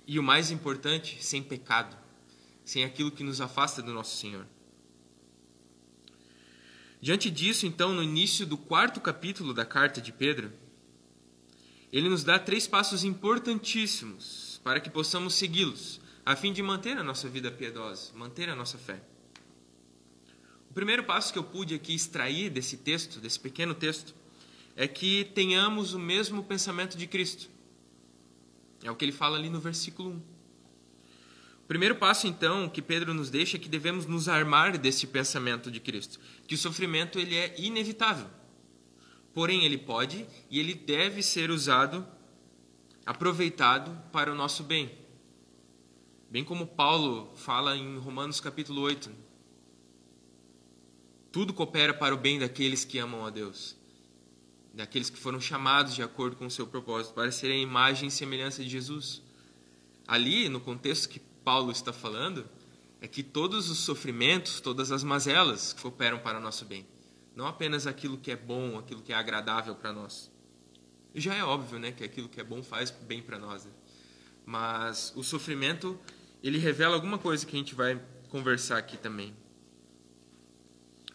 e 0.06 0.16
o 0.16 0.22
mais 0.22 0.52
importante, 0.52 1.18
sem 1.20 1.42
pecado, 1.42 1.96
sem 2.64 2.84
aquilo 2.84 3.10
que 3.10 3.24
nos 3.24 3.40
afasta 3.40 3.82
do 3.82 3.92
nosso 3.92 4.16
Senhor. 4.16 4.46
Diante 7.06 7.30
disso, 7.30 7.66
então, 7.68 7.92
no 7.92 8.02
início 8.02 8.44
do 8.44 8.58
quarto 8.58 9.00
capítulo 9.00 9.54
da 9.54 9.64
carta 9.64 10.00
de 10.00 10.12
Pedro, 10.12 10.52
ele 11.92 12.08
nos 12.08 12.25
dá 12.25 12.36
três 12.36 12.66
passos 12.66 13.04
importantíssimos 13.04 14.60
para 14.64 14.80
que 14.80 14.90
possamos 14.90 15.34
segui-los, 15.34 16.00
a 16.25 16.34
fim 16.34 16.52
de 16.52 16.60
manter 16.64 16.98
a 16.98 17.04
nossa 17.04 17.28
vida 17.28 17.48
piedosa, 17.48 18.12
manter 18.12 18.48
a 18.48 18.56
nossa 18.56 18.76
fé. 18.76 19.00
O 20.68 20.75
primeiro 20.75 21.04
passo 21.04 21.32
que 21.32 21.38
eu 21.38 21.44
pude 21.44 21.76
aqui 21.76 21.94
extrair 21.94 22.50
desse 22.50 22.78
texto, 22.78 23.20
desse 23.20 23.38
pequeno 23.38 23.72
texto, 23.72 24.12
é 24.75 24.88
que 24.88 25.26
tenhamos 25.26 25.94
o 25.94 26.00
mesmo 26.00 26.42
pensamento 26.42 26.98
de 26.98 27.06
Cristo. 27.06 27.48
É 28.82 28.90
o 28.90 28.96
que 28.96 29.04
ele 29.04 29.12
fala 29.12 29.38
ali 29.38 29.48
no 29.48 29.60
versículo 29.60 30.10
1. 30.10 30.36
Primeiro 31.68 31.96
passo, 31.96 32.28
então, 32.28 32.68
que 32.68 32.80
Pedro 32.80 33.12
nos 33.12 33.28
deixa 33.28 33.56
é 33.56 33.61
que 33.61 33.68
devemos 33.68 34.06
nos 34.06 34.28
armar 34.28 34.78
desse 34.78 35.06
pensamento 35.06 35.70
de 35.70 35.80
Cristo, 35.80 36.20
que 36.46 36.54
o 36.54 36.58
sofrimento 36.58 37.18
ele 37.18 37.37
é 37.37 37.54
inevitável. 37.58 38.28
Porém, 39.35 39.64
ele 39.64 39.76
pode 39.76 40.26
e 40.49 40.61
ele 40.61 40.75
deve 40.75 41.23
ser 41.23 41.50
usado, 41.50 42.06
aproveitado 43.04 43.90
para 44.12 44.32
o 44.32 44.35
nosso 44.35 44.62
bem. 44.62 44.90
Bem 46.30 46.44
como 46.44 46.66
Paulo 46.66 47.32
fala 47.37 47.76
em 47.76 47.99
Romanos 47.99 48.40
capítulo 48.40 48.82
8. 48.82 49.11
Tudo 51.32 51.52
coopera 51.52 51.92
para 51.92 52.14
o 52.14 52.18
bem 52.18 52.38
daqueles 52.38 52.85
que 52.85 52.99
amam 52.99 53.26
a 53.26 53.30
Deus, 53.30 53.76
daqueles 54.73 55.11
que 55.11 55.18
foram 55.18 55.40
chamados 55.40 55.94
de 55.94 56.02
acordo 56.02 56.37
com 56.37 56.46
o 56.46 56.50
seu 56.50 56.66
propósito, 56.66 57.14
para 57.14 57.30
serem 57.30 57.58
a 57.58 57.62
imagem 57.62 58.08
e 58.08 58.11
semelhança 58.11 58.62
de 58.62 58.70
Jesus. 58.70 59.23
Ali, 60.06 60.49
no 60.49 60.61
contexto 60.61 61.08
que 61.08 61.20
Paulo 61.46 61.70
está 61.70 61.92
falando 61.92 62.44
é 63.00 63.06
que 63.06 63.22
todos 63.22 63.70
os 63.70 63.78
sofrimentos, 63.78 64.58
todas 64.60 64.90
as 64.90 65.04
mazelas 65.04 65.72
cooperam 65.80 66.18
para 66.18 66.38
o 66.38 66.40
nosso 66.40 66.64
bem. 66.64 66.84
Não 67.36 67.46
apenas 67.46 67.86
aquilo 67.86 68.18
que 68.18 68.32
é 68.32 68.36
bom, 68.36 68.76
aquilo 68.76 69.00
que 69.00 69.12
é 69.12 69.14
agradável 69.14 69.76
para 69.76 69.92
nós. 69.92 70.28
Já 71.14 71.36
é 71.36 71.44
óbvio 71.44 71.78
né, 71.78 71.92
que 71.92 72.02
aquilo 72.02 72.28
que 72.28 72.40
é 72.40 72.42
bom 72.42 72.64
faz 72.64 72.90
bem 72.90 73.22
para 73.22 73.38
nós. 73.38 73.64
Né? 73.64 73.70
Mas 74.44 75.12
o 75.14 75.22
sofrimento, 75.22 75.96
ele 76.42 76.58
revela 76.58 76.96
alguma 76.96 77.16
coisa 77.16 77.46
que 77.46 77.54
a 77.54 77.58
gente 77.60 77.76
vai 77.76 78.02
conversar 78.28 78.78
aqui 78.78 78.96
também. 78.96 79.32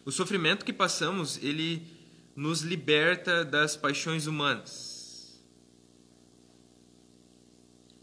O 0.02 0.10
sofrimento 0.10 0.64
que 0.64 0.72
passamos, 0.72 1.36
ele 1.42 1.86
nos 2.34 2.62
liberta 2.62 3.44
das 3.44 3.76
paixões 3.76 4.26
humanas 4.26 4.91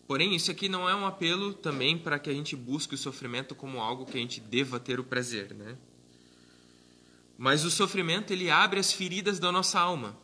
Porém, 0.09 0.35
isso 0.35 0.49
aqui 0.49 0.67
não 0.67 0.89
é 0.89 0.95
um 0.95 1.05
apelo 1.05 1.53
também 1.53 1.95
para 1.95 2.17
que 2.17 2.31
a 2.31 2.33
gente 2.33 2.55
busque 2.55 2.95
o 2.95 2.97
sofrimento 2.97 3.53
como 3.53 3.79
algo 3.79 4.07
que 4.07 4.17
a 4.17 4.19
gente 4.19 4.41
deva 4.41 4.79
ter 4.79 4.99
o 4.99 5.03
prazer, 5.03 5.53
né? 5.53 5.77
Mas 7.37 7.63
o 7.63 7.69
sofrimento 7.69 8.33
ele 8.33 8.49
abre 8.49 8.79
as 8.79 8.91
feridas 8.91 9.37
da 9.37 9.51
nossa 9.51 9.79
alma, 9.79 10.17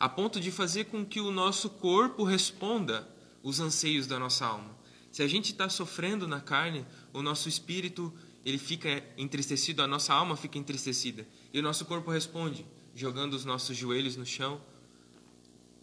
a 0.00 0.08
ponto 0.08 0.40
de 0.40 0.50
fazer 0.50 0.86
com 0.86 1.06
que 1.06 1.20
o 1.20 1.30
nosso 1.30 1.70
corpo 1.70 2.24
responda 2.24 3.08
os 3.40 3.60
anseios 3.60 4.08
da 4.08 4.18
nossa 4.18 4.44
alma. 4.44 4.76
Se 5.12 5.22
a 5.22 5.28
gente 5.28 5.52
está 5.52 5.68
sofrendo 5.68 6.26
na 6.26 6.40
carne, 6.40 6.84
o 7.12 7.22
nosso 7.22 7.48
espírito 7.48 8.12
ele 8.44 8.58
fica 8.58 9.00
entristecido, 9.16 9.80
a 9.80 9.86
nossa 9.86 10.12
alma 10.12 10.34
fica 10.34 10.58
entristecida 10.58 11.24
e 11.54 11.60
o 11.60 11.62
nosso 11.62 11.84
corpo 11.84 12.10
responde, 12.10 12.66
jogando 12.96 13.34
os 13.34 13.44
nossos 13.44 13.76
joelhos 13.76 14.16
no 14.16 14.26
chão, 14.26 14.60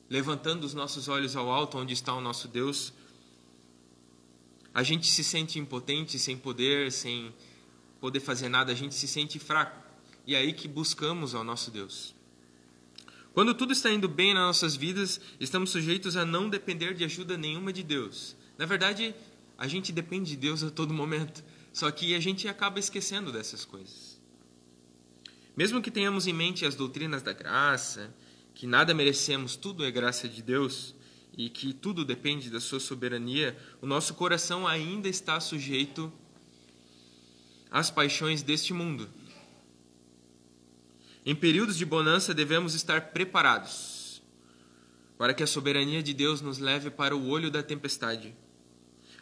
levantando 0.10 0.65
os 0.65 0.74
nossos 0.74 1.07
olhos 1.07 1.34
ao 1.38 1.50
alto, 1.50 1.77
onde 1.77 1.93
está 1.93 2.13
o 2.13 2.19
nosso 2.19 2.50
Deus, 2.50 2.91
a 4.75 4.84
gente 4.84 5.08
se 5.08 5.24
sente 5.24 5.58
impotente, 5.58 6.20
sem 6.20 6.38
poder, 6.38 6.91
sem 6.91 7.34
poder 8.01 8.20
fazer 8.20 8.50
nada, 8.50 8.74
a 8.74 8.75
gente 8.75 8.94
se 8.94 9.08
sente 9.08 9.39
fraco. 9.39 9.82
E 10.27 10.36
é 10.36 10.38
aí 10.38 10.51
que 10.51 10.67
buscamos 10.67 11.34
ao 11.34 11.46
nosso 11.46 11.72
Deus. 11.72 12.13
Quando 13.34 13.53
tudo 13.53 13.72
está 13.72 13.89
indo 13.89 14.10
bem 14.10 14.34
nas 14.34 14.44
nossas 14.44 14.75
vidas, 14.75 15.22
estamos 15.39 15.70
sujeitos 15.70 16.17
a 16.17 16.25
não 16.25 16.50
depender 16.50 16.94
de 16.94 17.05
ajuda 17.05 17.38
nenhuma 17.38 17.72
de 17.72 17.84
Deus. 17.84 18.36
Na 18.58 18.65
verdade, 18.65 19.15
a 19.58 19.65
gente 19.65 19.94
depende 19.94 20.32
de 20.32 20.36
Deus 20.36 20.62
a 20.62 20.70
todo 20.70 20.94
momento, 20.94 21.41
só 21.72 21.89
que 21.89 22.13
a 22.13 22.20
gente 22.20 22.46
acaba 22.46 22.77
esquecendo 22.77 23.32
dessas 23.32 23.63
coisas. 23.63 24.20
Mesmo 25.55 25.82
que 25.82 25.89
tenhamos 25.89 26.27
em 26.27 26.34
mente 26.34 26.65
as 26.65 26.75
doutrinas 26.75 27.22
da 27.22 27.32
graça, 27.32 28.13
que 28.53 28.67
nada 28.67 28.94
merecemos, 28.94 29.55
tudo 29.55 29.86
é 29.86 29.91
graça 29.91 30.27
de 30.27 30.41
Deus, 30.41 30.94
e 31.37 31.49
que 31.49 31.73
tudo 31.73 32.05
depende 32.05 32.49
da 32.49 32.59
sua 32.59 32.79
soberania, 32.79 33.57
o 33.81 33.85
nosso 33.85 34.13
coração 34.13 34.65
ainda 34.65 35.09
está 35.09 35.39
sujeito 35.39 36.11
às 37.69 37.91
paixões 37.91 38.41
deste 38.41 38.73
mundo. 38.73 39.09
Em 41.25 41.35
períodos 41.35 41.77
de 41.77 41.85
bonança 41.85 42.33
devemos 42.33 42.73
estar 42.73 43.11
preparados 43.11 44.21
para 45.17 45.33
que 45.33 45.43
a 45.43 45.47
soberania 45.47 46.03
de 46.03 46.13
Deus 46.13 46.41
nos 46.41 46.59
leve 46.59 46.89
para 46.89 47.15
o 47.15 47.27
olho 47.27 47.49
da 47.49 47.63
tempestade, 47.63 48.35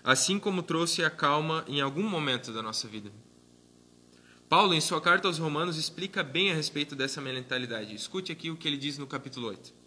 assim 0.03 0.37
como 0.37 0.61
trouxe 0.61 1.03
a 1.03 1.09
calma 1.09 1.63
em 1.67 1.81
algum 1.81 2.03
momento 2.03 2.51
da 2.51 2.61
nossa 2.61 2.87
vida. 2.87 3.11
Paulo, 4.49 4.73
em 4.73 4.81
sua 4.81 5.01
carta 5.01 5.27
aos 5.27 5.39
Romanos, 5.39 5.77
explica 5.77 6.21
bem 6.21 6.51
a 6.51 6.53
respeito 6.53 6.95
dessa 6.95 7.19
mentalidade. 7.21 7.95
Escute 7.95 8.31
aqui 8.31 8.51
o 8.51 8.57
que 8.57 8.67
ele 8.67 8.77
diz 8.77 8.99
no 8.99 9.07
capítulo 9.07 9.47
8. 9.47 9.82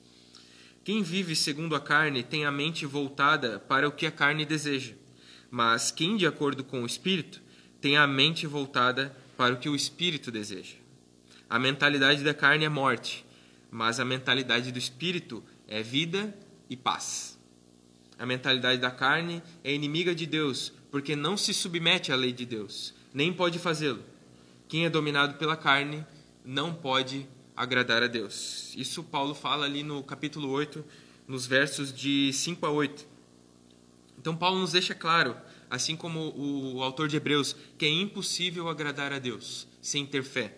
Quem 0.86 1.02
vive 1.02 1.34
segundo 1.34 1.74
a 1.74 1.80
carne 1.80 2.22
tem 2.22 2.44
a 2.44 2.52
mente 2.52 2.86
voltada 2.86 3.58
para 3.58 3.88
o 3.88 3.90
que 3.90 4.06
a 4.06 4.10
carne 4.12 4.44
deseja, 4.44 4.94
mas 5.50 5.90
quem, 5.90 6.16
de 6.16 6.24
acordo 6.24 6.62
com 6.62 6.80
o 6.80 6.86
Espírito, 6.86 7.42
tem 7.80 7.96
a 7.96 8.06
mente 8.06 8.46
voltada 8.46 9.12
para 9.36 9.52
o 9.52 9.56
que 9.56 9.68
o 9.68 9.74
Espírito 9.74 10.30
deseja. 10.30 10.76
A 11.50 11.58
mentalidade 11.58 12.22
da 12.22 12.32
carne 12.32 12.66
é 12.66 12.68
morte, 12.68 13.26
mas 13.68 13.98
a 13.98 14.04
mentalidade 14.04 14.70
do 14.70 14.78
Espírito 14.78 15.42
é 15.66 15.82
vida 15.82 16.32
e 16.70 16.76
paz. 16.76 17.36
A 18.16 18.24
mentalidade 18.24 18.80
da 18.80 18.92
carne 18.92 19.42
é 19.64 19.74
inimiga 19.74 20.14
de 20.14 20.24
Deus, 20.24 20.72
porque 20.92 21.16
não 21.16 21.36
se 21.36 21.52
submete 21.52 22.12
à 22.12 22.14
lei 22.14 22.32
de 22.32 22.46
Deus, 22.46 22.94
nem 23.12 23.32
pode 23.32 23.58
fazê-lo. 23.58 24.04
Quem 24.68 24.84
é 24.84 24.88
dominado 24.88 25.34
pela 25.34 25.56
carne 25.56 26.06
não 26.44 26.72
pode 26.72 27.26
agradar 27.56 28.02
a 28.02 28.06
Deus. 28.06 28.74
Isso 28.76 29.02
Paulo 29.02 29.34
fala 29.34 29.64
ali 29.64 29.82
no 29.82 30.02
capítulo 30.02 30.50
8, 30.50 30.84
nos 31.26 31.46
versos 31.46 31.92
de 31.92 32.32
5 32.32 32.66
a 32.66 32.70
8. 32.70 33.06
Então 34.18 34.36
Paulo 34.36 34.60
nos 34.60 34.72
deixa 34.72 34.94
claro, 34.94 35.36
assim 35.70 35.96
como 35.96 36.32
o 36.36 36.82
autor 36.82 37.08
de 37.08 37.16
Hebreus, 37.16 37.56
que 37.78 37.86
é 37.86 37.88
impossível 37.88 38.68
agradar 38.68 39.12
a 39.12 39.18
Deus 39.18 39.66
sem 39.80 40.04
ter 40.04 40.22
fé. 40.22 40.56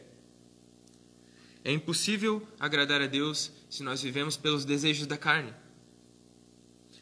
É 1.64 1.72
impossível 1.72 2.46
agradar 2.58 3.00
a 3.02 3.06
Deus 3.06 3.52
se 3.68 3.82
nós 3.82 4.02
vivemos 4.02 4.36
pelos 4.36 4.64
desejos 4.64 5.06
da 5.06 5.16
carne. 5.16 5.52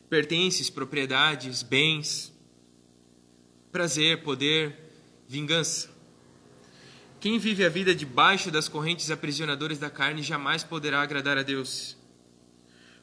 Pertences, 0.08 0.68
propriedades, 0.70 1.62
bens, 1.62 2.32
prazer, 3.70 4.22
poder, 4.22 4.76
vingança. 5.28 5.95
Quem 7.26 7.40
vive 7.40 7.64
a 7.64 7.68
vida 7.68 7.92
debaixo 7.92 8.52
das 8.52 8.68
correntes 8.68 9.10
aprisionadoras 9.10 9.80
da 9.80 9.90
carne 9.90 10.22
jamais 10.22 10.62
poderá 10.62 11.02
agradar 11.02 11.36
a 11.36 11.42
Deus. 11.42 11.96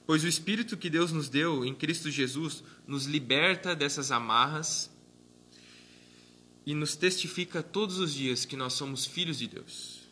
Pois 0.07 0.23
o 0.23 0.29
Espírito 0.29 0.77
que 0.77 0.89
Deus 0.89 1.11
nos 1.11 1.27
deu 1.27 1.65
em 1.65 1.75
Cristo 1.75 2.09
Jesus 2.09 2.63
nos 2.87 3.05
liberta 3.05 3.75
dessas 3.75 4.11
amarras 4.11 4.89
e 6.65 6.73
nos 6.73 6.95
testifica 6.95 7.61
todos 7.61 7.97
os 7.99 8.13
dias 8.13 8.45
que 8.45 8.55
nós 8.55 8.71
somos 8.71 9.05
filhos 9.05 9.39
de 9.39 9.47
Deus. 9.49 10.07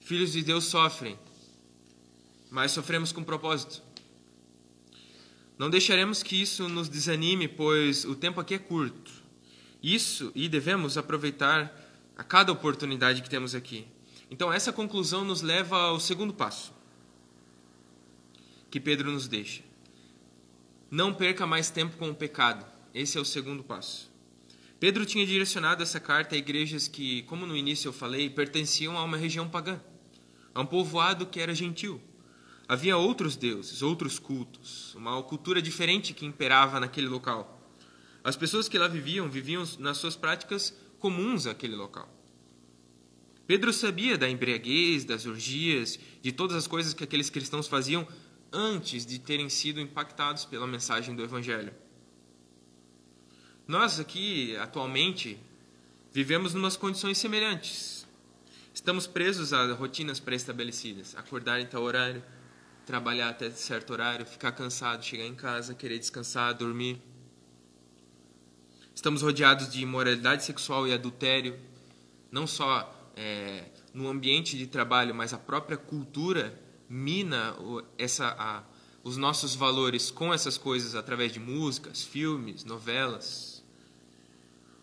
Filhos 0.00 0.32
de 0.32 0.42
Deus 0.42 0.66
sofrem, 0.66 1.18
mas 2.50 2.72
sofremos 2.72 3.10
com 3.10 3.24
propósito. 3.24 3.82
Não 5.58 5.70
deixaremos 5.70 6.22
que 6.22 6.38
isso 6.38 6.68
nos 6.68 6.90
desanime, 6.90 7.48
pois 7.48 8.04
o 8.04 8.14
tempo 8.14 8.38
aqui 8.38 8.52
é 8.52 8.58
curto. 8.58 9.10
Isso 9.82 10.30
e 10.34 10.46
devemos 10.46 10.98
aproveitar 10.98 11.85
a 12.16 12.24
cada 12.24 12.50
oportunidade 12.50 13.22
que 13.22 13.30
temos 13.30 13.54
aqui. 13.54 13.86
Então, 14.30 14.52
essa 14.52 14.72
conclusão 14.72 15.24
nos 15.24 15.42
leva 15.42 15.76
ao 15.76 16.00
segundo 16.00 16.32
passo 16.32 16.74
que 18.70 18.80
Pedro 18.80 19.10
nos 19.10 19.28
deixa. 19.28 19.62
Não 20.90 21.14
perca 21.14 21.46
mais 21.46 21.70
tempo 21.70 21.96
com 21.96 22.10
o 22.10 22.14
pecado. 22.14 22.66
Esse 22.92 23.16
é 23.16 23.20
o 23.20 23.24
segundo 23.24 23.64
passo. 23.64 24.10
Pedro 24.78 25.06
tinha 25.06 25.26
direcionado 25.26 25.82
essa 25.82 25.98
carta 25.98 26.34
a 26.34 26.38
igrejas 26.38 26.86
que, 26.86 27.22
como 27.22 27.46
no 27.46 27.56
início 27.56 27.88
eu 27.88 27.92
falei, 27.92 28.28
pertenciam 28.28 28.96
a 28.98 29.02
uma 29.02 29.16
região 29.16 29.48
pagã, 29.48 29.80
a 30.54 30.60
um 30.60 30.66
povoado 30.66 31.26
que 31.26 31.40
era 31.40 31.54
gentil. 31.54 32.00
Havia 32.68 32.96
outros 32.96 33.36
deuses, 33.36 33.80
outros 33.80 34.18
cultos, 34.18 34.94
uma 34.94 35.22
cultura 35.22 35.62
diferente 35.62 36.12
que 36.12 36.26
imperava 36.26 36.78
naquele 36.78 37.08
local. 37.08 37.58
As 38.22 38.36
pessoas 38.36 38.68
que 38.68 38.76
lá 38.76 38.88
viviam 38.88 39.30
viviam 39.30 39.64
nas 39.78 39.96
suas 39.96 40.16
práticas 40.16 40.74
comuns 40.98 41.46
àquele 41.46 41.76
local. 41.76 42.08
Pedro 43.46 43.72
sabia 43.72 44.18
da 44.18 44.28
embriaguez, 44.28 45.04
das 45.04 45.24
orgias, 45.24 46.00
de 46.20 46.32
todas 46.32 46.56
as 46.56 46.66
coisas 46.66 46.92
que 46.92 47.04
aqueles 47.04 47.30
cristãos 47.30 47.68
faziam 47.68 48.06
antes 48.52 49.06
de 49.06 49.18
terem 49.18 49.48
sido 49.48 49.80
impactados 49.80 50.44
pela 50.44 50.66
mensagem 50.66 51.14
do 51.14 51.22
Evangelho. 51.22 51.72
Nós 53.66 54.00
aqui, 54.00 54.56
atualmente, 54.56 55.38
vivemos 56.12 56.54
em 56.54 56.58
umas 56.58 56.76
condições 56.76 57.18
semelhantes. 57.18 58.06
Estamos 58.72 59.06
presos 59.06 59.52
a 59.52 59.72
rotinas 59.72 60.20
pré-estabelecidas. 60.20 61.16
Acordar 61.16 61.60
em 61.60 61.66
tal 61.66 61.82
horário, 61.82 62.22
trabalhar 62.84 63.30
até 63.30 63.50
certo 63.50 63.92
horário, 63.92 64.26
ficar 64.26 64.52
cansado, 64.52 65.04
chegar 65.04 65.24
em 65.24 65.34
casa, 65.34 65.74
querer 65.74 65.98
descansar, 65.98 66.54
dormir. 66.54 67.00
Estamos 68.96 69.20
rodeados 69.20 69.70
de 69.70 69.82
imoralidade 69.82 70.42
sexual 70.42 70.88
e 70.88 70.92
adultério, 70.94 71.54
não 72.32 72.46
só 72.46 72.90
é, 73.14 73.64
no 73.92 74.08
ambiente 74.08 74.56
de 74.56 74.66
trabalho, 74.66 75.14
mas 75.14 75.34
a 75.34 75.38
própria 75.38 75.76
cultura 75.76 76.58
mina 76.88 77.54
essa, 77.98 78.34
a, 78.38 78.62
os 79.04 79.18
nossos 79.18 79.54
valores 79.54 80.10
com 80.10 80.32
essas 80.32 80.56
coisas 80.56 80.94
através 80.94 81.30
de 81.30 81.38
músicas, 81.38 82.02
filmes, 82.02 82.64
novelas, 82.64 83.62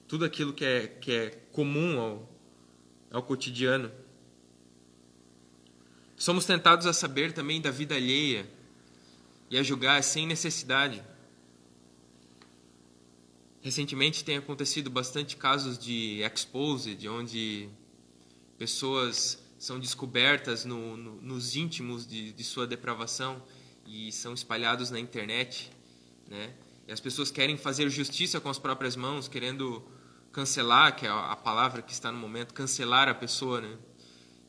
tudo 0.08 0.26
aquilo 0.26 0.54
que 0.54 0.64
é, 0.64 0.88
que 0.88 1.12
é 1.12 1.30
comum 1.52 2.00
ao, 2.00 2.30
ao 3.12 3.24
cotidiano. 3.24 3.92
Somos 6.16 6.46
tentados 6.46 6.86
a 6.86 6.94
saber 6.94 7.34
também 7.34 7.60
da 7.60 7.72
vida 7.72 7.96
alheia 7.96 8.48
e 9.50 9.58
a 9.58 9.64
julgar 9.64 10.04
sem 10.04 10.28
necessidade. 10.28 11.04
Recentemente 13.64 14.26
tem 14.26 14.36
acontecido 14.36 14.90
bastante 14.90 15.38
casos 15.38 15.80
de 15.80 16.22
exposed, 16.22 17.08
onde 17.08 17.70
pessoas 18.58 19.42
são 19.58 19.80
descobertas 19.80 20.66
no, 20.66 20.98
no, 20.98 21.22
nos 21.22 21.56
íntimos 21.56 22.06
de, 22.06 22.34
de, 22.34 22.44
sua 22.44 22.68
depravação 22.68 23.42
e 23.88 24.12
são 24.12 24.34
espalhados 24.34 24.92
na 24.92 25.00
internet, 25.00 25.72
né? 26.30 26.54
E 26.86 26.92
as 26.92 27.00
pessoas 27.00 27.32
querem 27.32 27.56
fazer 27.56 27.90
justiça 27.90 28.42
com 28.42 28.50
as 28.50 28.60
próprias 28.60 28.98
mãos, 28.98 29.30
querendo 29.30 29.82
cancelar, 30.34 30.98
que 30.98 31.06
é 31.06 31.10
a 31.10 31.36
palavra 31.38 31.82
que 31.82 31.94
está 31.94 32.12
no 32.12 32.18
momento, 32.18 32.54
cancelar 32.54 33.08
a 33.08 33.14
pessoa, 33.14 33.62
né? 33.62 33.78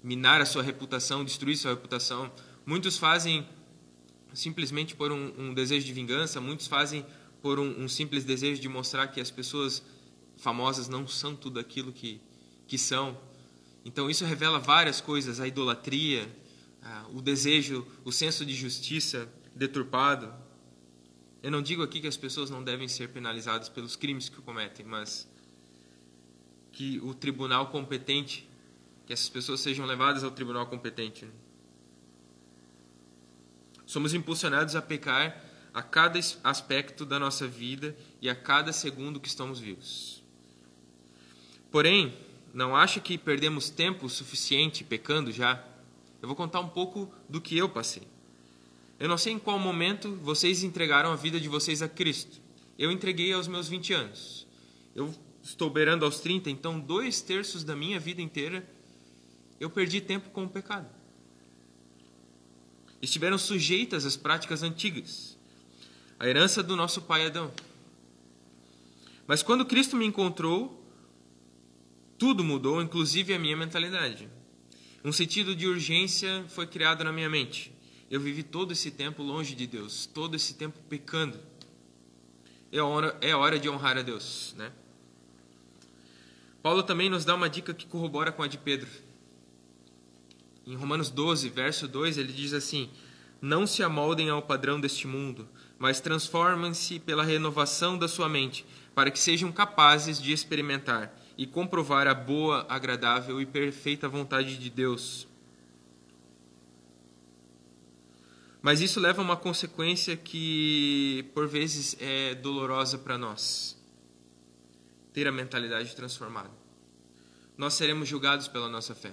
Minar 0.02 0.40
a 0.40 0.44
sua 0.44 0.64
reputação, 0.64 1.25
destruir 1.25 1.56
sua 1.56 1.71
reputação. 1.71 2.33
Muitos 2.66 2.99
fazem 2.99 3.49
simplesmente 4.33 4.97
por 4.97 5.12
um, 5.12 5.33
um 5.38 5.54
desejo 5.54 5.87
de 5.87 5.92
vingança, 5.92 6.40
muitos 6.40 6.66
fazem 6.66 7.06
por 7.45 7.61
um, 7.61 7.85
um 7.85 7.89
simples 7.89 8.25
desejo 8.25 8.59
de 8.61 8.69
mostrar 8.69 9.09
que 9.09 9.21
as 9.21 9.31
pessoas 9.31 9.83
famosas 10.39 10.89
não 10.89 11.07
são 11.07 11.37
tudo 11.37 11.61
aquilo 11.61 11.93
que, 11.93 12.19
que 12.67 12.79
são 12.79 13.17
então 13.85 14.09
isso 14.09 14.25
revela 14.25 14.59
várias 14.59 15.01
coisas: 15.01 15.39
a 15.39 15.47
idolatria, 15.47 16.27
o 17.13 17.21
desejo, 17.21 17.87
o 18.03 18.11
senso 18.11 18.45
de 18.47 18.55
justiça 18.55 19.29
deturpado. 19.55 20.33
Eu 21.43 21.51
não 21.51 21.61
digo 21.61 21.83
aqui 21.83 22.01
que 22.01 22.07
as 22.07 22.17
pessoas 22.17 22.49
não 22.49 22.65
devem 22.65 22.89
ser 22.89 23.11
penalizadas 23.11 23.69
pelos 23.69 23.95
crimes 23.95 24.31
que 24.31 24.41
cometem, 24.41 24.87
mas 24.87 25.29
que 26.73 26.99
o 27.01 27.13
tribunal 27.13 27.67
competente, 27.67 28.49
que 29.07 29.13
essas 29.13 29.29
pessoas 29.29 29.61
sejam 29.61 29.85
levadas 29.85 30.25
ao 30.25 30.31
tribunal 30.31 30.67
competente. 30.67 31.29
Somos 33.85 34.15
impulsionados 34.15 34.75
a 34.75 34.81
pecar 34.81 35.44
a 35.75 35.83
cada 35.83 36.19
aspecto 36.45 37.04
da 37.04 37.19
nossa 37.19 37.47
vida 37.49 37.97
e 38.23 38.31
a 38.31 38.35
cada 38.35 38.73
segundo 38.73 39.19
que 39.19 39.28
estamos 39.28 39.59
vivos. 39.59 40.23
Porém, 41.71 42.16
não 42.54 42.76
acho 42.76 43.00
que 43.00 43.19
perdemos 43.19 43.69
tempo 43.69 44.09
suficiente 44.09 44.85
pecando 44.85 45.33
já? 45.33 45.62
Eu 46.23 46.28
vou 46.28 46.37
contar 46.37 46.61
um 46.61 46.69
pouco 46.69 47.12
do 47.28 47.40
que 47.40 47.59
eu 47.59 47.69
passei. 47.69 48.04
Eu 49.00 49.09
não 49.09 49.19
sei 49.19 49.33
em 49.33 49.38
qual 49.38 49.59
momento 49.59 50.14
vocês 50.23 50.62
entregaram 50.62 51.12
a 51.12 51.16
vida 51.16 51.40
de 51.40 51.49
vocês 51.49 51.83
a 51.83 51.88
Cristo. 51.88 52.40
Eu 52.78 52.93
entreguei 52.93 53.33
aos 53.33 53.49
meus 53.49 53.69
20 53.69 53.93
anos. 53.93 54.46
Eu 54.94 55.12
estou 55.42 55.68
beirando 55.68 56.05
aos 56.05 56.20
30, 56.20 56.49
então 56.49 56.79
dois 56.79 57.20
terços 57.20 57.64
da 57.64 57.75
minha 57.75 57.99
vida 57.99 58.22
inteira 58.22 58.66
eu 59.61 59.68
perdi 59.68 60.01
tempo 60.01 60.31
com 60.31 60.44
o 60.44 60.49
pecado. 60.49 60.88
Estiveram 63.01 63.37
sujeitas 63.37 64.07
às 64.07 64.16
práticas 64.16 64.62
antigas, 64.62 65.34
a 66.18 66.29
herança 66.29 66.62
do 66.62 66.77
nosso 66.77 67.03
pai 67.03 67.27
Adão. 67.27 67.53
Mas 69.27 69.42
quando 69.42 69.64
Cristo 69.64 69.96
me 69.96 70.07
encontrou, 70.07 70.83
tudo 72.18 72.44
mudou, 72.44 72.83
inclusive 72.83 73.35
a 73.35 73.38
minha 73.38 73.57
mentalidade. 73.57 74.29
Um 75.05 75.12
sentido 75.12 75.55
de 75.55 75.66
urgência 75.66 76.44
foi 76.48 76.66
criado 76.66 77.05
na 77.05 77.12
minha 77.12 77.29
mente. 77.29 77.72
Eu 78.11 78.20
vivi 78.20 78.42
todo 78.42 78.72
esse 78.72 78.90
tempo 78.90 79.22
longe 79.22 79.55
de 79.55 79.66
Deus, 79.66 80.07
todo 80.07 80.37
esse 80.37 80.55
tempo 80.55 80.79
pecando. 80.88 81.38
É 82.70 82.81
hora, 82.81 83.16
é 83.20 83.35
hora 83.35 83.59
de 83.59 83.68
honrar 83.68 83.96
a 83.98 84.03
Deus, 84.03 84.55
né? 84.57 84.72
Paulo 86.62 86.83
também 86.83 87.11
nos 87.11 87.24
dá 87.24 87.35
uma 87.35 87.48
dica 87.48 87.74
que 87.74 87.87
corrobora 87.87 88.33
com 88.33 88.42
a 88.42 88.48
de 88.48 88.57
Pedro. 88.57 88.88
Em 90.66 90.74
Romanos 90.74 91.11
12, 91.11 91.50
verso 91.50 91.87
2, 91.87 92.16
ele 92.16 92.33
diz 92.33 92.55
assim: 92.55 92.90
Não 93.40 93.66
se 93.66 93.83
amoldem 93.83 94.31
ao 94.31 94.40
padrão 94.40 94.81
deste 94.81 95.07
mundo, 95.07 95.46
mas 95.79 96.01
transformem-se 96.01 96.99
pela 96.99 97.25
renovação 97.25 97.99
da 97.99 98.09
sua 98.09 98.29
mente, 98.29 98.65
para 98.95 99.11
que 99.11 99.19
sejam 99.19 99.51
capazes 99.51 100.21
de 100.21 100.33
experimentar 100.33 101.15
e 101.37 101.47
comprovar 101.47 102.07
a 102.07 102.15
boa, 102.15 102.65
agradável 102.69 103.41
e 103.41 103.47
perfeita 103.47 104.09
vontade 104.09 104.57
de 104.57 104.71
Deus. 104.71 105.27
Mas 108.63 108.81
isso 108.81 108.99
leva 108.99 109.21
a 109.21 109.25
uma 109.25 109.37
consequência 109.37 110.17
que, 110.17 111.29
por 111.35 111.47
vezes, 111.47 111.97
é 112.01 112.35
dolorosa 112.35 112.97
para 112.97 113.19
nós: 113.19 113.77
ter 115.13 115.29
a 115.29 115.33
mentalidade 115.33 115.95
transformada. 115.95 116.51
Nós 117.59 117.75
seremos 117.75 118.09
julgados 118.09 118.49
pela 118.49 118.69
nossa 118.69 118.95
fé. 118.95 119.13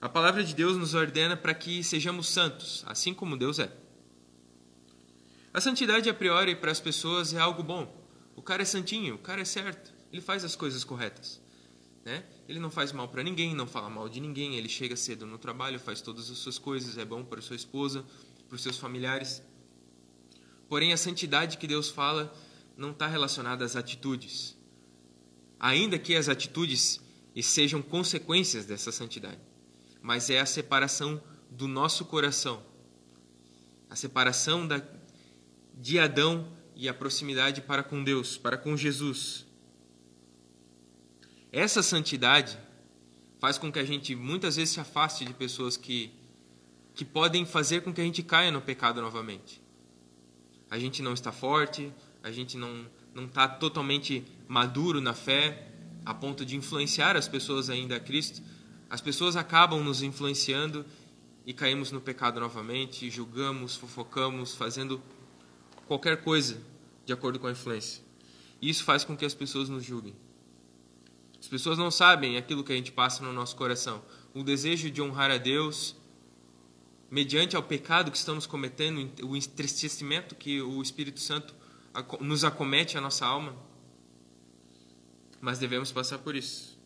A 0.00 0.08
palavra 0.08 0.44
de 0.44 0.54
Deus 0.54 0.76
nos 0.76 0.94
ordena 0.94 1.36
para 1.36 1.54
que 1.54 1.82
sejamos 1.82 2.28
santos, 2.28 2.84
assim 2.86 3.12
como 3.12 3.36
Deus 3.36 3.58
é. 3.58 3.72
A 5.52 5.60
santidade, 5.60 6.08
a 6.08 6.14
priori, 6.14 6.56
para 6.56 6.70
as 6.70 6.80
pessoas 6.80 7.34
é 7.34 7.38
algo 7.38 7.62
bom. 7.62 7.94
O 8.34 8.42
cara 8.42 8.62
é 8.62 8.64
santinho, 8.64 9.16
o 9.16 9.18
cara 9.18 9.42
é 9.42 9.44
certo 9.44 9.92
ele 10.12 10.20
faz 10.20 10.44
as 10.44 10.54
coisas 10.54 10.84
corretas. 10.84 11.40
Né? 12.04 12.24
Ele 12.48 12.60
não 12.60 12.70
faz 12.70 12.92
mal 12.92 13.08
para 13.08 13.22
ninguém, 13.22 13.54
não 13.54 13.66
fala 13.66 13.88
mal 13.88 14.08
de 14.08 14.20
ninguém, 14.20 14.56
ele 14.56 14.68
chega 14.68 14.94
cedo 14.94 15.24
no 15.24 15.38
trabalho, 15.38 15.80
faz 15.80 16.02
todas 16.02 16.30
as 16.30 16.36
suas 16.38 16.58
coisas, 16.58 16.98
é 16.98 17.04
bom 17.04 17.24
para 17.24 17.40
sua 17.40 17.56
esposa, 17.56 18.04
para 18.48 18.56
os 18.56 18.62
seus 18.62 18.76
familiares. 18.76 19.42
Porém, 20.68 20.92
a 20.92 20.96
santidade 20.96 21.56
que 21.56 21.66
Deus 21.66 21.88
fala 21.88 22.32
não 22.76 22.90
está 22.90 23.06
relacionada 23.06 23.64
às 23.64 23.76
atitudes. 23.76 24.56
Ainda 25.58 25.98
que 25.98 26.14
as 26.14 26.28
atitudes 26.28 27.00
sejam 27.42 27.80
consequências 27.80 28.66
dessa 28.66 28.92
santidade, 28.92 29.40
mas 30.02 30.28
é 30.28 30.40
a 30.40 30.46
separação 30.46 31.22
do 31.50 31.68
nosso 31.68 32.04
coração, 32.04 32.62
a 33.88 33.94
separação 33.94 34.66
da, 34.66 34.82
de 35.82 35.98
Adão 35.98 36.46
e 36.76 36.88
a 36.88 36.94
proximidade 36.94 37.60
para 37.60 37.82
com 37.82 38.04
Deus, 38.04 38.38
para 38.38 38.56
com 38.56 38.76
Jesus. 38.76 39.44
Essa 41.50 41.82
santidade 41.82 42.56
faz 43.40 43.58
com 43.58 43.70
que 43.72 43.80
a 43.80 43.84
gente 43.84 44.14
muitas 44.14 44.54
vezes 44.54 44.74
se 44.74 44.80
afaste 44.80 45.24
de 45.24 45.34
pessoas 45.34 45.76
que, 45.76 46.12
que 46.94 47.04
podem 47.04 47.44
fazer 47.44 47.82
com 47.82 47.92
que 47.92 48.00
a 48.00 48.04
gente 48.04 48.22
caia 48.22 48.52
no 48.52 48.62
pecado 48.62 49.02
novamente. 49.02 49.60
A 50.70 50.78
gente 50.78 51.02
não 51.02 51.14
está 51.14 51.32
forte, 51.32 51.92
a 52.22 52.30
gente 52.30 52.56
não 52.56 52.86
não 53.14 53.26
está 53.26 53.46
totalmente 53.46 54.24
maduro 54.48 54.98
na 54.98 55.12
fé 55.12 55.68
a 56.02 56.14
ponto 56.14 56.46
de 56.46 56.56
influenciar 56.56 57.14
as 57.16 57.28
pessoas 57.28 57.68
ainda 57.68 57.96
a 57.96 58.00
Cristo. 58.00 58.40
As 58.88 59.00
pessoas 59.00 59.36
acabam 59.36 59.82
nos 59.82 60.00
influenciando 60.00 60.86
e 61.44 61.52
caímos 61.52 61.90
no 61.90 62.00
pecado 62.00 62.40
novamente, 62.40 63.10
julgamos, 63.10 63.76
fofocamos, 63.76 64.54
fazendo 64.54 65.02
qualquer 65.92 66.22
coisa 66.22 66.58
de 67.04 67.12
acordo 67.12 67.38
com 67.38 67.46
a 67.46 67.52
influência. 67.52 68.02
E 68.62 68.70
isso 68.70 68.82
faz 68.82 69.04
com 69.04 69.14
que 69.14 69.26
as 69.26 69.34
pessoas 69.34 69.68
nos 69.68 69.84
julguem. 69.84 70.16
As 71.38 71.46
pessoas 71.46 71.76
não 71.76 71.90
sabem 71.90 72.38
aquilo 72.38 72.64
que 72.64 72.72
a 72.72 72.76
gente 72.76 72.90
passa 72.90 73.22
no 73.22 73.32
nosso 73.32 73.54
coração. 73.56 74.02
O 74.32 74.42
desejo 74.42 74.90
de 74.90 75.02
honrar 75.02 75.30
a 75.30 75.36
Deus, 75.36 75.94
mediante 77.10 77.56
ao 77.56 77.62
pecado 77.62 78.10
que 78.10 78.16
estamos 78.16 78.46
cometendo, 78.46 79.10
o 79.22 79.36
entristecimento 79.36 80.34
que 80.34 80.62
o 80.62 80.80
Espírito 80.80 81.20
Santo 81.20 81.54
nos 82.20 82.42
acomete 82.42 82.96
a 82.96 83.00
nossa 83.00 83.26
alma. 83.26 83.54
Mas 85.42 85.58
devemos 85.58 85.92
passar 85.92 86.18
por 86.20 86.34
isso. 86.34 86.78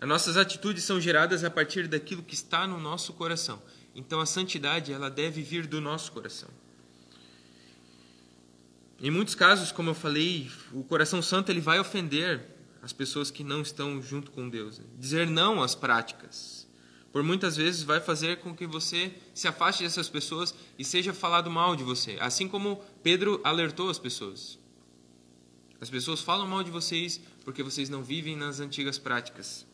As 0.00 0.08
nossas 0.08 0.36
atitudes 0.36 0.84
são 0.84 1.00
geradas 1.00 1.44
a 1.44 1.50
partir 1.50 1.88
daquilo 1.88 2.22
que 2.22 2.34
está 2.34 2.66
no 2.66 2.78
nosso 2.78 3.14
coração. 3.14 3.62
Então 3.98 4.20
a 4.20 4.26
santidade, 4.26 4.92
ela 4.92 5.10
deve 5.10 5.42
vir 5.42 5.66
do 5.66 5.80
nosso 5.80 6.12
coração. 6.12 6.48
Em 9.00 9.10
muitos 9.10 9.34
casos, 9.34 9.72
como 9.72 9.90
eu 9.90 9.94
falei, 9.94 10.48
o 10.72 10.84
coração 10.84 11.20
santo 11.20 11.50
ele 11.50 11.60
vai 11.60 11.80
ofender 11.80 12.40
as 12.80 12.92
pessoas 12.92 13.28
que 13.28 13.42
não 13.42 13.60
estão 13.60 14.00
junto 14.00 14.30
com 14.30 14.48
Deus. 14.48 14.80
Dizer 14.96 15.26
não 15.26 15.60
às 15.60 15.74
práticas. 15.74 16.64
Por 17.10 17.24
muitas 17.24 17.56
vezes 17.56 17.82
vai 17.82 18.00
fazer 18.00 18.38
com 18.38 18.54
que 18.54 18.68
você 18.68 19.12
se 19.34 19.48
afaste 19.48 19.82
dessas 19.82 20.08
pessoas 20.08 20.54
e 20.78 20.84
seja 20.84 21.12
falado 21.12 21.50
mal 21.50 21.74
de 21.74 21.82
você. 21.82 22.18
Assim 22.20 22.46
como 22.46 22.80
Pedro 23.02 23.40
alertou 23.42 23.90
as 23.90 23.98
pessoas. 23.98 24.60
As 25.80 25.90
pessoas 25.90 26.20
falam 26.20 26.46
mal 26.46 26.62
de 26.62 26.70
vocês 26.70 27.20
porque 27.44 27.64
vocês 27.64 27.88
não 27.88 28.04
vivem 28.04 28.36
nas 28.36 28.60
antigas 28.60 28.96
práticas. 28.96 29.66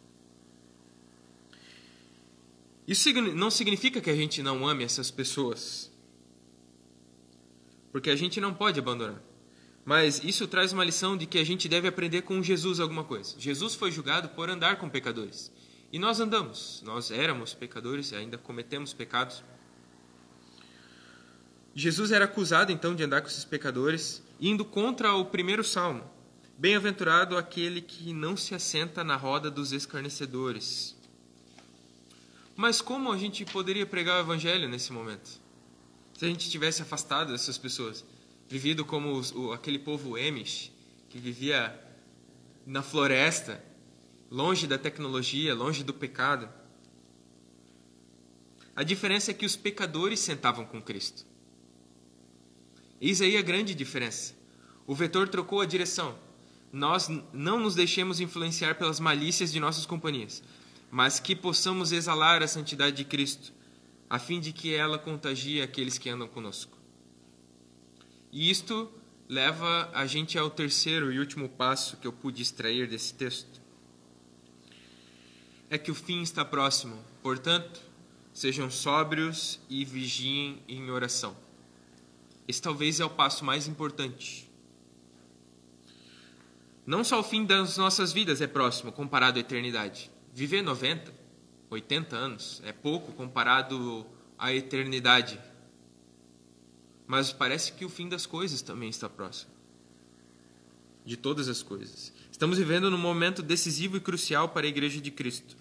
Isso 2.86 3.10
não 3.12 3.50
significa 3.50 4.00
que 4.00 4.10
a 4.10 4.14
gente 4.14 4.42
não 4.42 4.66
ame 4.66 4.84
essas 4.84 5.10
pessoas. 5.10 5.90
Porque 7.90 8.10
a 8.10 8.16
gente 8.16 8.40
não 8.40 8.52
pode 8.52 8.78
abandonar. 8.78 9.22
Mas 9.84 10.22
isso 10.24 10.46
traz 10.46 10.72
uma 10.72 10.84
lição 10.84 11.16
de 11.16 11.26
que 11.26 11.38
a 11.38 11.44
gente 11.44 11.68
deve 11.68 11.86
aprender 11.86 12.22
com 12.22 12.42
Jesus 12.42 12.80
alguma 12.80 13.04
coisa. 13.04 13.34
Jesus 13.38 13.74
foi 13.74 13.90
julgado 13.90 14.30
por 14.30 14.48
andar 14.48 14.76
com 14.76 14.88
pecadores. 14.88 15.52
E 15.92 15.98
nós 15.98 16.20
andamos. 16.20 16.82
Nós 16.84 17.10
éramos 17.10 17.54
pecadores 17.54 18.10
e 18.12 18.16
ainda 18.16 18.36
cometemos 18.36 18.92
pecados. 18.92 19.44
Jesus 21.74 22.12
era 22.12 22.24
acusado 22.24 22.70
então 22.70 22.94
de 22.94 23.02
andar 23.02 23.20
com 23.20 23.28
esses 23.28 23.44
pecadores, 23.44 24.22
indo 24.40 24.64
contra 24.64 25.14
o 25.14 25.24
primeiro 25.24 25.64
salmo. 25.64 26.04
Bem-aventurado 26.56 27.36
aquele 27.36 27.80
que 27.80 28.12
não 28.12 28.36
se 28.36 28.54
assenta 28.54 29.02
na 29.02 29.16
roda 29.16 29.50
dos 29.50 29.72
escarnecedores. 29.72 30.96
Mas 32.56 32.80
como 32.80 33.12
a 33.12 33.18
gente 33.18 33.44
poderia 33.44 33.86
pregar 33.86 34.18
o 34.18 34.20
evangelho 34.20 34.68
nesse 34.68 34.92
momento? 34.92 35.40
Se 36.16 36.24
a 36.24 36.28
gente 36.28 36.48
tivesse 36.48 36.82
afastado 36.82 37.32
dessas 37.32 37.58
pessoas? 37.58 38.04
vivido 38.48 38.84
como 38.84 39.12
os, 39.14 39.32
o, 39.32 39.52
aquele 39.52 39.78
povo 39.78 40.16
Amish, 40.16 40.70
que 41.08 41.18
vivia 41.18 41.78
na 42.66 42.82
floresta, 42.82 43.62
longe 44.30 44.66
da 44.66 44.78
tecnologia, 44.78 45.54
longe 45.54 45.82
do 45.82 45.94
pecado. 45.94 46.48
A 48.74 48.82
diferença 48.82 49.30
é 49.30 49.34
que 49.34 49.46
os 49.46 49.56
pecadores 49.56 50.20
sentavam 50.20 50.64
com 50.64 50.82
Cristo. 50.82 51.24
Eis 53.00 53.20
aí 53.20 53.36
a 53.36 53.42
grande 53.42 53.74
diferença. 53.74 54.34
O 54.86 54.94
vetor 54.94 55.28
trocou 55.28 55.60
a 55.60 55.66
direção. 55.66 56.18
Nós 56.72 57.08
não 57.32 57.60
nos 57.60 57.74
deixemos 57.74 58.18
influenciar 58.18 58.74
pelas 58.74 58.98
malícias 58.98 59.52
de 59.52 59.60
nossas 59.60 59.86
companhias, 59.86 60.42
mas 60.94 61.18
que 61.18 61.34
possamos 61.34 61.90
exalar 61.90 62.40
a 62.40 62.46
santidade 62.46 62.94
de 62.98 63.04
Cristo, 63.04 63.52
a 64.08 64.16
fim 64.16 64.38
de 64.38 64.52
que 64.52 64.72
ela 64.72 64.96
contagie 64.96 65.60
aqueles 65.60 65.98
que 65.98 66.08
andam 66.08 66.28
conosco. 66.28 66.78
E 68.30 68.48
isto 68.48 68.88
leva 69.28 69.90
a 69.92 70.06
gente 70.06 70.38
ao 70.38 70.48
terceiro 70.48 71.12
e 71.12 71.18
último 71.18 71.48
passo 71.48 71.96
que 71.96 72.06
eu 72.06 72.12
pude 72.12 72.40
extrair 72.40 72.86
desse 72.86 73.12
texto. 73.12 73.60
É 75.68 75.76
que 75.76 75.90
o 75.90 75.96
fim 75.96 76.22
está 76.22 76.44
próximo, 76.44 76.96
portanto, 77.20 77.80
sejam 78.32 78.70
sóbrios 78.70 79.58
e 79.68 79.84
vigiem 79.84 80.62
em 80.68 80.92
oração. 80.92 81.36
Esse 82.46 82.62
talvez 82.62 83.00
é 83.00 83.04
o 83.04 83.10
passo 83.10 83.44
mais 83.44 83.66
importante. 83.66 84.48
Não 86.86 87.02
só 87.02 87.18
o 87.18 87.24
fim 87.24 87.44
das 87.44 87.76
nossas 87.78 88.12
vidas 88.12 88.40
é 88.40 88.46
próximo 88.46 88.92
comparado 88.92 89.38
à 89.38 89.40
eternidade. 89.40 90.13
Viver 90.34 90.62
90, 90.62 91.14
80 91.70 92.16
anos 92.16 92.60
é 92.64 92.72
pouco 92.72 93.12
comparado 93.12 94.04
à 94.36 94.52
eternidade 94.52 95.40
mas 97.06 97.32
parece 97.32 97.72
que 97.72 97.84
o 97.84 97.88
fim 97.88 98.08
das 98.08 98.26
coisas 98.26 98.62
também 98.62 98.88
está 98.88 99.08
próximo. 99.08 99.52
De 101.04 101.16
todas 101.16 101.48
as 101.48 101.62
coisas. 101.62 102.12
Estamos 102.30 102.56
vivendo 102.56 102.90
num 102.90 102.98
momento 102.98 103.42
decisivo 103.42 103.96
e 103.96 104.00
crucial 104.00 104.48
para 104.48 104.66
a 104.66 104.68
Igreja 104.68 105.00
de 105.00 105.10
Cristo. 105.10 105.54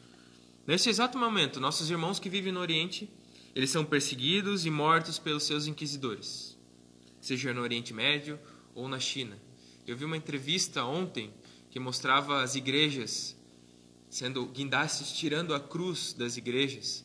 Nesse 0.66 0.90
exato 0.90 1.18
momento, 1.18 1.60
nossos 1.60 1.90
irmãos 1.90 2.18
que 2.18 2.30
vivem 2.30 2.54
no 2.54 2.62
Oriente, 2.62 3.10
eles 3.54 3.70
são 3.70 3.84
perseguidos 3.84 4.66
e 4.66 4.70
mortos 4.70 5.20
pelos 5.20 5.44
seus 5.44 5.68
inquisidores, 5.68 6.58
seja 7.20 7.54
no 7.54 7.62
Oriente 7.62 7.94
Médio 7.94 8.40
ou 8.74 8.88
na 8.88 9.00
China. 9.00 9.38
Eu 9.86 9.98
vi 9.98 10.06
uma 10.06 10.16
entrevista 10.16 10.86
ontem 10.86 11.34
que 11.70 11.80
mostrava 11.80 12.42
as 12.42 12.56
igrejas 12.56 13.36
sendo 14.14 14.46
guindastes 14.46 15.12
tirando 15.12 15.56
a 15.56 15.60
cruz 15.60 16.14
das 16.14 16.38
igrejas, 16.38 17.04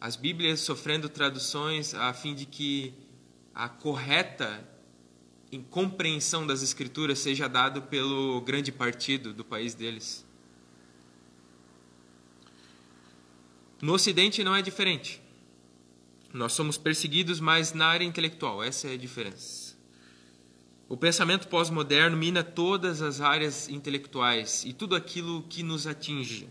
as 0.00 0.14
Bíblias 0.14 0.60
sofrendo 0.60 1.08
traduções 1.08 1.94
a 1.94 2.14
fim 2.14 2.32
de 2.32 2.46
que 2.46 2.94
a 3.52 3.68
correta 3.68 4.64
compreensão 5.70 6.46
das 6.46 6.62
escrituras 6.62 7.18
seja 7.18 7.48
dado 7.48 7.82
pelo 7.82 8.40
grande 8.40 8.70
partido 8.70 9.32
do 9.32 9.44
país 9.44 9.74
deles. 9.74 10.24
No 13.80 13.92
Ocidente 13.92 14.42
não 14.42 14.54
é 14.54 14.62
diferente. 14.62 15.20
Nós 16.32 16.52
somos 16.52 16.76
perseguidos, 16.76 17.38
mas 17.38 17.72
na 17.72 17.86
área 17.86 18.04
intelectual, 18.04 18.62
essa 18.62 18.88
é 18.88 18.94
a 18.94 18.96
diferença. 18.96 19.63
O 20.94 20.96
pensamento 20.96 21.48
pós-moderno 21.48 22.16
mina 22.16 22.44
todas 22.44 23.02
as 23.02 23.20
áreas 23.20 23.68
intelectuais 23.68 24.64
e 24.64 24.72
tudo 24.72 24.94
aquilo 24.94 25.42
que 25.42 25.60
nos 25.60 25.88
atinge. 25.88 26.48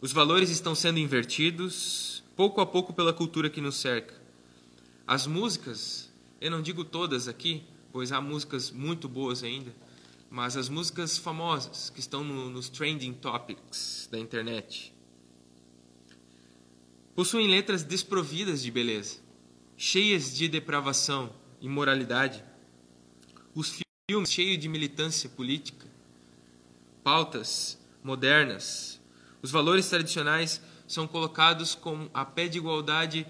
Os 0.00 0.14
valores 0.14 0.48
estão 0.48 0.74
sendo 0.74 0.98
invertidos, 0.98 2.24
pouco 2.34 2.62
a 2.62 2.64
pouco, 2.64 2.94
pela 2.94 3.12
cultura 3.12 3.50
que 3.50 3.60
nos 3.60 3.76
cerca. 3.76 4.14
As 5.06 5.26
músicas, 5.26 6.10
eu 6.40 6.50
não 6.50 6.62
digo 6.62 6.86
todas 6.86 7.28
aqui, 7.28 7.62
pois 7.92 8.12
há 8.12 8.18
músicas 8.18 8.70
muito 8.70 9.10
boas 9.10 9.44
ainda, 9.44 9.74
mas 10.30 10.56
as 10.56 10.70
músicas 10.70 11.18
famosas 11.18 11.90
que 11.90 12.00
estão 12.00 12.24
no, 12.24 12.48
nos 12.48 12.70
trending 12.70 13.12
topics 13.12 14.08
da 14.10 14.18
internet 14.18 14.90
possuem 17.14 17.46
letras 17.46 17.84
desprovidas 17.84 18.62
de 18.62 18.70
beleza, 18.70 19.18
cheias 19.76 20.34
de 20.34 20.48
depravação, 20.48 21.30
imoralidade. 21.60 22.42
Os 23.54 23.82
filmes 24.08 24.32
cheios 24.32 24.58
de 24.58 24.66
militância 24.66 25.28
política, 25.28 25.86
pautas 27.04 27.78
modernas, 28.02 28.98
os 29.42 29.50
valores 29.50 29.86
tradicionais 29.90 30.62
são 30.88 31.06
colocados 31.06 31.74
com 31.74 32.08
a 32.14 32.24
pé 32.24 32.48
de 32.48 32.56
igualdade 32.56 33.26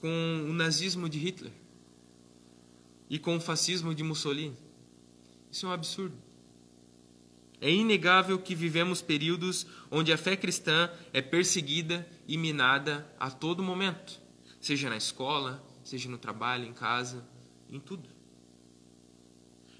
com 0.00 0.46
o 0.48 0.52
nazismo 0.52 1.08
de 1.08 1.18
Hitler 1.18 1.52
e 3.10 3.18
com 3.18 3.36
o 3.36 3.40
fascismo 3.40 3.92
de 3.92 4.04
Mussolini. 4.04 4.56
Isso 5.50 5.66
é 5.66 5.68
um 5.68 5.72
absurdo. 5.72 6.16
É 7.60 7.68
inegável 7.68 8.38
que 8.38 8.54
vivemos 8.54 9.02
períodos 9.02 9.66
onde 9.90 10.12
a 10.12 10.18
fé 10.18 10.36
cristã 10.36 10.88
é 11.12 11.20
perseguida 11.20 12.08
e 12.28 12.36
minada 12.36 13.10
a 13.18 13.28
todo 13.28 13.60
momento, 13.60 14.20
seja 14.60 14.88
na 14.88 14.96
escola, 14.96 15.64
seja 15.82 16.08
no 16.08 16.18
trabalho, 16.18 16.64
em 16.64 16.72
casa, 16.72 17.26
em 17.68 17.80
tudo. 17.80 18.13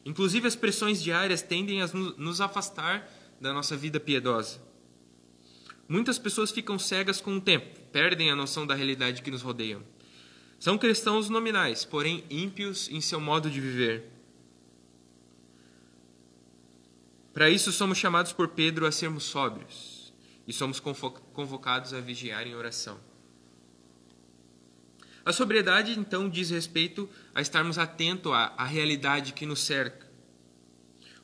Inclusive, 0.04 0.46
as 0.46 0.54
pressões 0.54 1.02
diárias 1.02 1.42
tendem 1.42 1.80
a 1.80 1.86
nos 1.86 2.40
afastar 2.40 3.08
da 3.40 3.52
nossa 3.52 3.76
vida 3.76 3.98
piedosa. 3.98 4.60
Muitas 5.88 6.18
pessoas 6.18 6.50
ficam 6.50 6.78
cegas 6.78 7.20
com 7.20 7.36
o 7.36 7.40
tempo, 7.40 7.78
perdem 7.92 8.30
a 8.30 8.36
noção 8.36 8.66
da 8.66 8.74
realidade 8.74 9.22
que 9.22 9.30
nos 9.30 9.42
rodeia. 9.42 9.80
São 10.58 10.78
cristãos 10.78 11.28
nominais, 11.28 11.84
porém 11.84 12.24
ímpios 12.30 12.88
em 12.88 13.00
seu 13.00 13.20
modo 13.20 13.50
de 13.50 13.60
viver. 13.60 14.10
Para 17.32 17.50
isso, 17.50 17.72
somos 17.72 17.98
chamados 17.98 18.32
por 18.32 18.48
Pedro 18.48 18.86
a 18.86 18.92
sermos 18.92 19.24
sóbrios 19.24 20.12
e 20.46 20.52
somos 20.52 20.80
convocados 20.80 21.92
a 21.92 22.00
vigiar 22.00 22.46
em 22.46 22.54
oração. 22.54 22.98
A 25.24 25.32
sobriedade, 25.32 25.98
então, 25.98 26.28
diz 26.28 26.50
respeito 26.50 27.08
a 27.34 27.40
estarmos 27.40 27.78
atentos 27.78 28.30
à, 28.32 28.52
à 28.58 28.64
realidade 28.64 29.32
que 29.32 29.46
nos 29.46 29.60
cerca. 29.60 30.06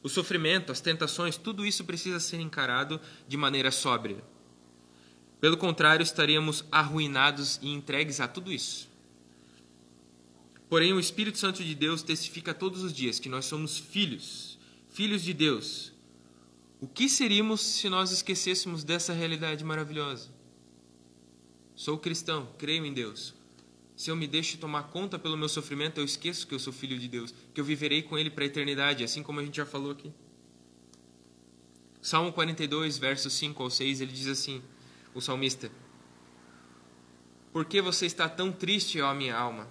O 0.02 0.08
sofrimento, 0.08 0.72
as 0.72 0.80
tentações, 0.80 1.36
tudo 1.36 1.66
isso 1.66 1.84
precisa 1.84 2.18
ser 2.18 2.40
encarado 2.40 2.98
de 3.28 3.36
maneira 3.36 3.70
sóbria. 3.70 4.24
Pelo 5.38 5.56
contrário, 5.56 6.02
estaríamos 6.02 6.64
arruinados 6.72 7.58
e 7.60 7.68
entregues 7.68 8.20
a 8.20 8.28
tudo 8.28 8.50
isso. 8.50 8.88
Porém, 10.70 10.92
o 10.92 11.00
Espírito 11.00 11.36
Santo 11.36 11.62
de 11.62 11.74
Deus 11.74 12.02
testifica 12.02 12.54
todos 12.54 12.82
os 12.82 12.92
dias 12.92 13.18
que 13.18 13.28
nós 13.28 13.44
somos 13.44 13.76
filhos, 13.76 14.58
filhos 14.88 15.22
de 15.22 15.34
Deus. 15.34 15.92
O 16.80 16.86
que 16.86 17.08
seríamos 17.08 17.60
se 17.60 17.88
nós 17.90 18.10
esquecêssemos 18.12 18.82
dessa 18.82 19.12
realidade 19.12 19.62
maravilhosa? 19.62 20.30
Sou 21.74 21.98
cristão, 21.98 22.48
creio 22.56 22.86
em 22.86 22.92
Deus. 22.92 23.34
Se 24.00 24.10
eu 24.10 24.16
me 24.16 24.26
deixo 24.26 24.56
tomar 24.56 24.84
conta 24.84 25.18
pelo 25.18 25.36
meu 25.36 25.46
sofrimento, 25.46 26.00
eu 26.00 26.04
esqueço 26.06 26.46
que 26.46 26.54
eu 26.54 26.58
sou 26.58 26.72
filho 26.72 26.98
de 26.98 27.06
Deus, 27.06 27.34
que 27.52 27.60
eu 27.60 27.64
viverei 27.66 28.00
com 28.00 28.16
Ele 28.16 28.30
para 28.30 28.44
a 28.44 28.46
eternidade, 28.46 29.04
assim 29.04 29.22
como 29.22 29.40
a 29.40 29.44
gente 29.44 29.58
já 29.58 29.66
falou 29.66 29.90
aqui. 29.90 30.10
Salmo 32.00 32.32
42, 32.32 32.96
versos 32.96 33.30
5 33.34 33.62
ao 33.62 33.68
6, 33.68 34.00
ele 34.00 34.10
diz 34.10 34.26
assim: 34.26 34.62
o 35.12 35.20
salmista: 35.20 35.70
Por 37.52 37.66
que 37.66 37.82
você 37.82 38.06
está 38.06 38.26
tão 38.26 38.50
triste, 38.50 39.02
ó 39.02 39.12
minha 39.12 39.36
alma? 39.36 39.68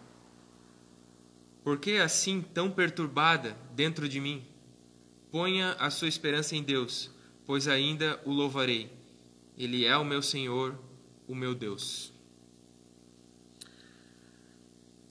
Por 1.64 1.80
que 1.80 1.98
assim 1.98 2.40
tão 2.40 2.70
perturbada 2.70 3.58
dentro 3.74 4.08
de 4.08 4.22
mim? 4.22 4.46
Ponha 5.32 5.72
a 5.80 5.90
sua 5.90 6.08
esperança 6.08 6.56
em 6.56 6.62
Deus, 6.62 7.10
pois 7.48 7.68
ainda 7.68 8.22
o 8.24 8.32
louvarei. 8.32 8.92
Ele 9.58 9.86
é 9.86 9.98
o 9.98 10.06
meu 10.06 10.22
Senhor, 10.22 10.78
o 11.28 11.34
meu 11.34 11.56
Deus. 11.56 12.14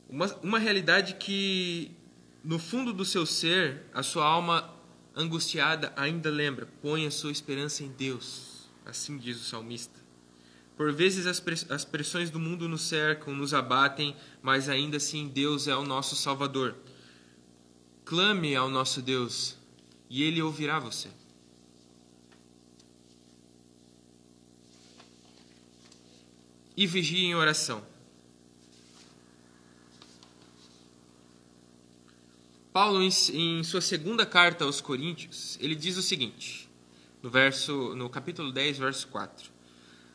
Uma, 0.09 0.27
uma 0.43 0.59
realidade 0.59 1.15
que, 1.15 1.91
no 2.43 2.59
fundo 2.59 2.93
do 2.93 3.05
seu 3.05 3.27
ser, 3.27 3.83
a 3.93 4.03
sua 4.03 4.25
alma 4.25 4.75
angustiada 5.15 5.93
ainda 5.97 6.31
lembra: 6.31 6.67
põe 6.81 7.07
a 7.07 7.11
sua 7.11 7.31
esperança 7.31 7.85
em 7.85 7.89
Deus. 7.89 8.69
Assim 8.87 9.19
diz 9.19 9.39
o 9.39 9.45
salmista. 9.45 9.99
Por 10.79 10.93
vezes 10.93 11.27
as 11.27 11.85
pressões 11.85 12.31
do 12.31 12.39
mundo 12.39 12.69
nos 12.69 12.83
cercam, 12.83 13.35
nos 13.35 13.53
abatem, 13.53 14.17
mas 14.41 14.69
ainda 14.69 14.97
assim 14.97 15.27
Deus 15.27 15.67
é 15.67 15.75
o 15.75 15.85
nosso 15.85 16.15
Salvador. 16.15 16.77
Clame 18.05 18.55
ao 18.55 18.71
nosso 18.71 19.03
Deus 19.03 19.59
e 20.09 20.23
Ele 20.23 20.41
ouvirá 20.41 20.79
você. 20.79 21.09
E 26.77 26.87
vigie 26.87 27.25
em 27.25 27.35
oração. 27.35 27.85
Paulo, 32.73 33.03
em, 33.03 33.65
sua 33.65 33.81
segunda 33.81 34.27
carta 34.27 34.65
aos 34.65 34.81
Coríntios, 34.81 35.59
ele 35.61 35.75
diz 35.75 35.97
o 35.97 36.03
seguinte, 36.03 36.69
no, 37.23 37.31
verso, 37.31 37.95
no 37.95 38.11
capítulo 38.11 38.53
10, 38.53 38.79
verso 38.79 39.09
4. 39.09 39.51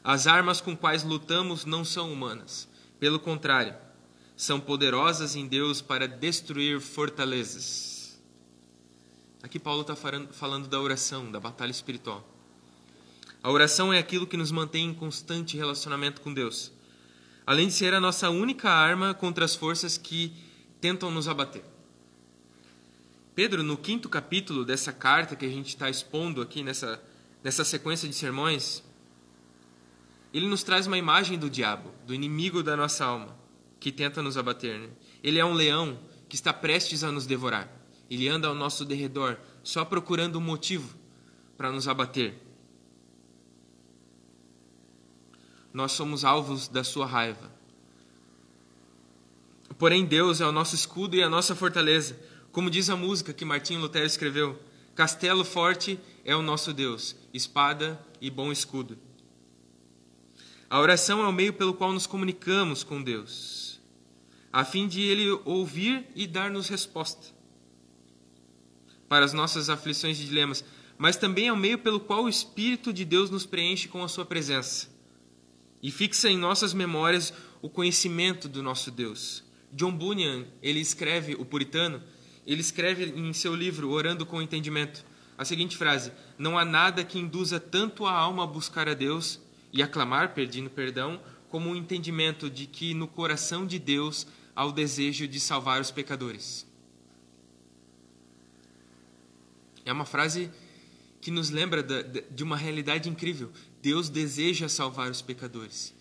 As 0.04 0.28
armas 0.28 0.62
com 0.62 0.76
quais 0.78 1.04
lutamos 1.04 1.66
não 1.66 1.84
são 1.84 2.12
humanas. 2.12 2.70
Pelo 3.00 3.20
contrário, 3.20 3.76
são 4.36 4.60
poderosas 4.60 5.36
em 5.36 5.48
Deus 5.48 5.82
para 5.82 6.08
destruir 6.08 6.80
fortalezas. 6.80 8.22
Aqui 9.42 9.60
Paulo 9.60 9.82
está 9.82 9.96
falando 9.96 10.68
da 10.68 10.80
oração, 10.80 11.32
da 11.32 11.40
batalha 11.40 11.72
espiritual. 11.72 12.26
A 13.42 13.52
oração 13.52 13.92
é 13.92 14.00
aquilo 14.00 14.28
que 14.28 14.38
nos 14.38 14.52
mantém 14.52 14.86
em 14.86 14.94
constante 14.94 15.58
relacionamento 15.58 16.22
com 16.22 16.34
Deus, 16.34 16.72
além 17.46 17.68
de 17.68 17.74
ser 17.74 17.94
a 17.94 18.00
nossa 18.00 18.30
única 18.30 18.70
arma 18.70 19.14
contra 19.14 19.44
as 19.44 19.56
forças 19.56 19.98
que 19.98 20.32
tentam 20.80 21.12
nos 21.12 21.28
abater. 21.28 21.73
Pedro, 23.36 23.64
no 23.64 23.76
quinto 23.76 24.08
capítulo 24.10 24.64
dessa 24.64 24.94
carta 24.94 25.36
que 25.36 25.46
a 25.46 25.50
gente 25.50 25.70
está 25.70 25.90
expondo 25.90 26.42
aqui 26.42 26.62
nessa, 26.62 27.02
nessa 27.44 27.64
sequência 27.64 28.08
de 28.08 28.14
sermões, 28.14 28.84
ele 30.32 30.48
nos 30.48 30.62
traz 30.62 30.86
uma 30.86 30.98
imagem 30.98 31.38
do 31.38 31.50
diabo, 31.50 31.92
do 32.06 32.14
inimigo 32.14 32.62
da 32.62 32.78
nossa 32.78 33.06
alma, 33.06 33.36
que 33.80 33.92
tenta 33.92 34.22
nos 34.22 34.38
abater. 34.38 34.80
Né? 34.80 34.90
Ele 35.24 35.40
é 35.40 35.46
um 35.46 35.54
leão 35.54 36.00
que 36.30 36.36
está 36.36 36.54
prestes 36.54 37.04
a 37.04 37.12
nos 37.12 37.26
devorar. 37.26 37.68
Ele 38.10 38.28
anda 38.28 38.48
ao 38.48 38.54
nosso 38.54 38.86
derredor, 38.86 39.38
só 39.64 39.84
procurando 39.84 40.38
um 40.38 40.42
motivo 40.42 40.96
para 41.58 41.72
nos 41.72 41.88
abater. 41.88 42.36
Nós 45.74 45.94
somos 45.94 46.24
alvos 46.24 46.68
da 46.68 46.84
sua 46.84 47.08
raiva. 47.08 47.52
Porém, 49.80 50.06
Deus 50.06 50.40
é 50.40 50.46
o 50.46 50.52
nosso 50.52 50.76
escudo 50.76 51.16
e 51.16 51.24
a 51.24 51.30
nossa 51.30 51.56
fortaleza 51.56 52.16
como 52.54 52.70
diz 52.70 52.88
a 52.88 52.96
música 52.96 53.34
que 53.34 53.44
Martinho 53.44 53.82
Lutero 53.82 54.06
escreveu, 54.06 54.58
Castelo 54.94 55.44
forte 55.44 56.00
é 56.24 56.36
o 56.36 56.42
nosso 56.44 56.72
Deus, 56.72 57.16
espada 57.34 58.00
e 58.22 58.30
bom 58.30 58.52
escudo. 58.52 58.96
A 60.70 60.80
oração 60.80 61.24
é 61.24 61.28
o 61.28 61.34
meio 61.34 61.54
pelo 61.54 61.74
qual 61.74 61.92
nos 61.92 62.06
comunicamos 62.06 62.84
com 62.84 63.02
Deus, 63.02 63.82
a 64.52 64.64
fim 64.64 64.88
de 64.88 65.02
Ele 65.02 65.32
ouvir 65.44 66.06
e 66.16 66.28
dar-nos 66.28 66.70
resposta 66.70 67.34
para 69.10 69.26
as 69.26 69.34
nossas 69.34 69.68
aflições 69.68 70.20
e 70.20 70.26
dilemas, 70.26 70.64
mas 70.96 71.18
também 71.18 71.48
é 71.48 71.54
o 71.54 71.58
meio 71.58 71.80
pelo 71.80 72.00
qual 72.00 72.26
o 72.26 72.30
Espírito 72.30 72.94
de 72.94 73.04
Deus 73.04 73.32
nos 73.32 73.48
preenche 73.48 73.88
com 73.88 74.04
a 74.04 74.08
Sua 74.08 74.26
presença 74.26 74.94
e 75.82 75.90
fixa 75.90 76.30
em 76.30 76.38
nossas 76.38 76.72
memórias 76.72 77.34
o 77.64 77.70
conhecimento 77.70 78.48
do 78.48 78.62
nosso 78.62 78.92
Deus. 78.92 79.44
John 79.72 79.92
Bunyan, 79.92 80.46
ele 80.62 80.80
escreve, 80.80 81.34
o 81.34 81.44
puritano, 81.44 82.00
ele 82.46 82.62
escreve 82.62 83.06
em 83.06 83.32
seu 83.34 83.56
livro 83.56 83.90
Orando 83.90 84.26
com 84.26 84.42
Entendimento 84.42 85.06
a 85.38 85.46
seguinte 85.46 85.78
frase: 85.78 86.12
Não 86.38 86.58
há 86.58 86.66
nada 86.66 87.04
que 87.04 87.20
induza 87.20 87.60
tanto 87.60 88.06
a 88.06 88.12
alma 88.12 88.44
a 88.44 88.48
buscar 88.48 88.88
a 88.88 88.94
Deus 88.94 89.40
e 89.72 89.82
a 89.82 89.88
clamar 89.88 90.34
pedindo 90.34 90.70
perdão, 90.70 91.22
como 91.50 91.72
o 91.72 91.76
entendimento 91.76 92.50
de 92.50 92.66
que 92.66 92.94
no 92.94 93.08
coração 93.08 93.66
de 93.66 93.80
Deus 93.80 94.28
há 94.56 94.66
o 94.66 94.72
desejo 94.72 95.28
de 95.28 95.40
salvar 95.40 95.82
os 95.82 95.92
pecadores. 95.92 96.68
É 99.86 99.92
uma 99.92 100.06
frase 100.06 100.50
que 101.22 101.32
nos 101.32 101.50
lembra 101.50 101.84
de 101.84 102.44
uma 102.44 102.58
realidade 102.58 103.10
incrível. 103.10 103.52
Deus 103.82 104.10
deseja 104.10 104.70
salvar 104.70 105.10
os 105.10 105.22
pecadores. 105.22 105.94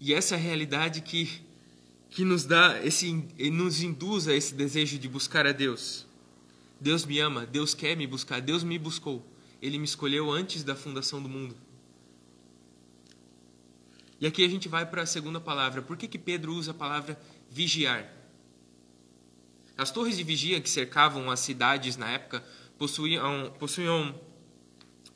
E 0.00 0.12
essa 0.12 0.36
realidade 0.36 1.00
que 1.00 1.42
que 2.12 2.26
nos 2.26 2.44
dá 2.44 2.78
esse 2.84 3.10
nos 3.50 3.82
induz 3.82 4.28
a 4.28 4.34
esse 4.34 4.54
desejo 4.54 4.98
de 4.98 5.08
buscar 5.08 5.46
a 5.46 5.52
Deus. 5.52 6.06
Deus 6.78 7.06
me 7.06 7.18
ama, 7.18 7.46
Deus 7.46 7.74
quer 7.74 7.96
me 7.96 8.06
buscar, 8.06 8.40
Deus 8.40 8.62
me 8.62 8.78
buscou. 8.78 9.26
Ele 9.62 9.78
me 9.78 9.86
escolheu 9.86 10.30
antes 10.30 10.62
da 10.62 10.76
fundação 10.76 11.22
do 11.22 11.28
mundo. 11.28 11.56
E 14.20 14.26
aqui 14.26 14.44
a 14.44 14.48
gente 14.48 14.68
vai 14.68 14.84
para 14.84 15.02
a 15.02 15.06
segunda 15.06 15.40
palavra. 15.40 15.80
Por 15.80 15.96
que, 15.96 16.06
que 16.06 16.18
Pedro 16.18 16.52
usa 16.54 16.72
a 16.72 16.74
palavra 16.74 17.18
vigiar? 17.50 18.12
As 19.76 19.90
torres 19.90 20.18
de 20.18 20.22
vigia 20.22 20.60
que 20.60 20.68
cercavam 20.68 21.30
as 21.30 21.40
cidades 21.40 21.96
na 21.96 22.10
época 22.10 22.44
possuíam, 22.76 23.50
possuíam 23.58 24.14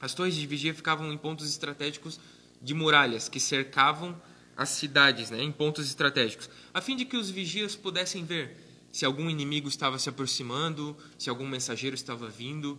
as 0.01 0.15
torres 0.15 0.35
de 0.35 0.47
vigia 0.47 0.73
ficavam 0.73 1.13
em 1.13 1.19
pontos 1.19 1.49
estratégicos 1.49 2.19
de 2.63 2.73
muralhas 2.73 3.29
que 3.29 3.39
cercavam 3.39 4.19
as 4.57 4.71
cidades, 4.71 5.31
né, 5.31 5.43
em 5.43 5.53
pontos 5.53 5.87
estratégicos, 5.87 6.49
a 6.73 6.81
fim 6.81 6.97
de 6.97 7.05
que 7.05 7.17
os 7.17 7.31
vigias 7.31 7.77
pudessem 7.77 8.25
ver 8.25 8.57
se 8.91 9.05
algum 9.05 9.29
inimigo 9.29 9.69
estava 9.69 9.99
se 9.99 10.09
aproximando, 10.09 10.97
se 11.19 11.29
algum 11.29 11.47
mensageiro 11.47 11.95
estava 11.95 12.29
vindo. 12.29 12.79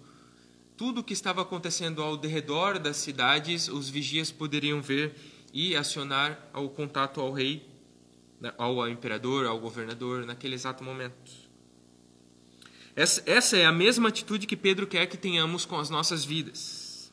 Tudo 0.76 1.02
o 1.02 1.04
que 1.04 1.14
estava 1.14 1.44
acontecendo 1.44 2.02
ao 2.02 2.20
redor 2.20 2.80
das 2.80 2.98
cidades, 2.98 3.68
os 3.68 3.88
vigias 3.88 4.32
poderiam 4.32 4.82
ver 4.82 5.16
e 5.54 5.76
acionar 5.76 6.50
o 6.56 6.70
contato 6.70 7.22
ao 7.22 7.32
rei, 7.32 7.64
né, 8.42 8.52
ao 8.58 8.90
imperador, 8.90 9.46
ao 9.46 9.60
governador, 9.60 10.26
naquele 10.26 10.56
exato 10.56 10.84
momento. 10.84 11.48
Essa 12.96 13.56
é 13.56 13.66
a 13.66 13.72
mesma 13.72 14.10
atitude 14.10 14.48
que 14.48 14.58
Pedro 14.58 14.88
quer 14.88 15.06
que 15.06 15.18
tenhamos 15.18 15.66
com 15.66 15.78
as 15.78 15.92
nossas 15.92 16.26
vidas. 16.26 17.12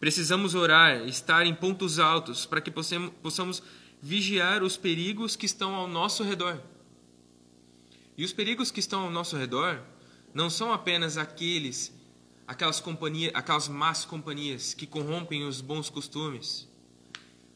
Precisamos 0.00 0.56
orar, 0.56 1.06
estar 1.06 1.46
em 1.46 1.54
pontos 1.54 2.00
altos, 2.00 2.44
para 2.44 2.60
que 2.60 2.70
possamos 2.70 3.62
vigiar 4.04 4.62
os 4.62 4.76
perigos 4.76 5.34
que 5.34 5.46
estão 5.46 5.74
ao 5.74 5.88
nosso 5.88 6.22
redor. 6.22 6.60
E 8.18 8.22
os 8.22 8.34
perigos 8.34 8.70
que 8.70 8.78
estão 8.78 9.04
ao 9.04 9.10
nosso 9.10 9.34
redor 9.34 9.80
não 10.34 10.50
são 10.50 10.74
apenas 10.74 11.16
aqueles, 11.16 11.90
aquelas 12.46 12.80
companhias, 12.80 13.32
aquelas 13.34 13.66
más 13.66 14.04
companhias 14.04 14.74
que 14.74 14.86
corrompem 14.86 15.44
os 15.44 15.62
bons 15.62 15.88
costumes, 15.88 16.68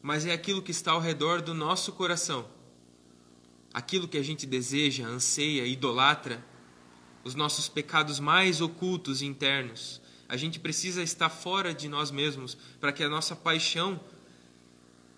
mas 0.01 0.25
é 0.25 0.33
aquilo 0.33 0.63
que 0.63 0.71
está 0.71 0.93
ao 0.93 0.99
redor 0.99 1.39
do 1.39 1.53
nosso 1.53 1.91
coração. 1.91 2.49
Aquilo 3.71 4.07
que 4.07 4.17
a 4.17 4.23
gente 4.23 4.47
deseja, 4.47 5.05
anseia, 5.05 5.67
idolatra, 5.67 6.43
os 7.23 7.35
nossos 7.35 7.69
pecados 7.69 8.19
mais 8.19 8.59
ocultos 8.59 9.21
e 9.21 9.27
internos. 9.27 10.01
A 10.27 10.35
gente 10.35 10.59
precisa 10.59 11.03
estar 11.03 11.29
fora 11.29 11.75
de 11.75 11.87
nós 11.87 12.09
mesmos 12.09 12.57
para 12.79 12.91
que 12.91 13.03
a 13.03 13.09
nossa 13.09 13.35
paixão 13.35 13.99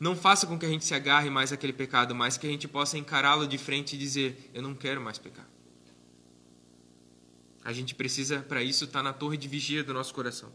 não 0.02 0.16
faça 0.16 0.48
com 0.48 0.58
que 0.58 0.66
a 0.66 0.70
gente 0.70 0.84
se 0.84 0.96
agarre 0.96 1.30
mais 1.30 1.54
àquele 1.54 1.72
pecado, 1.72 2.16
mas 2.16 2.36
que 2.36 2.48
a 2.48 2.50
gente 2.50 2.68
possa 2.68 2.98
encará-lo 2.98 3.48
de 3.48 3.60
frente 3.60 3.96
e 3.96 4.00
dizer: 4.00 4.50
Eu 4.52 4.64
não 4.64 4.74
quero 4.74 5.00
mais 5.00 5.20
pecar. 5.20 5.48
A 7.64 7.72
gente 7.72 7.94
precisa, 7.94 8.40
para 8.40 8.64
isso, 8.64 8.86
estar 8.86 9.00
tá 9.00 9.04
na 9.04 9.14
torre 9.14 9.38
de 9.38 9.48
vigia 9.48 9.84
do 9.84 9.94
nosso 9.94 10.12
coração. 10.12 10.52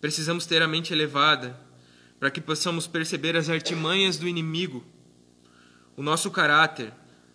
Precisamos 0.00 0.46
ter 0.46 0.62
a 0.62 0.68
mente 0.68 0.92
elevada 0.92 1.58
para 2.20 2.30
que 2.30 2.40
possamos 2.40 2.86
perceber 2.86 3.36
as 3.36 3.48
artimanhas 3.48 4.16
do 4.16 4.28
inimigo, 4.28 4.84
o 5.96 6.02
nosso 6.02 6.30
caráter, 6.30 6.94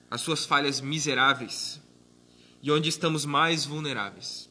as 0.09 0.21
suas 0.21 0.45
falhas 0.45 0.79
miseráveis 0.79 1.81
e 2.61 2.71
onde 2.71 2.87
estamos 2.87 3.25
mais 3.25 3.65
vulneráveis. 3.65 4.49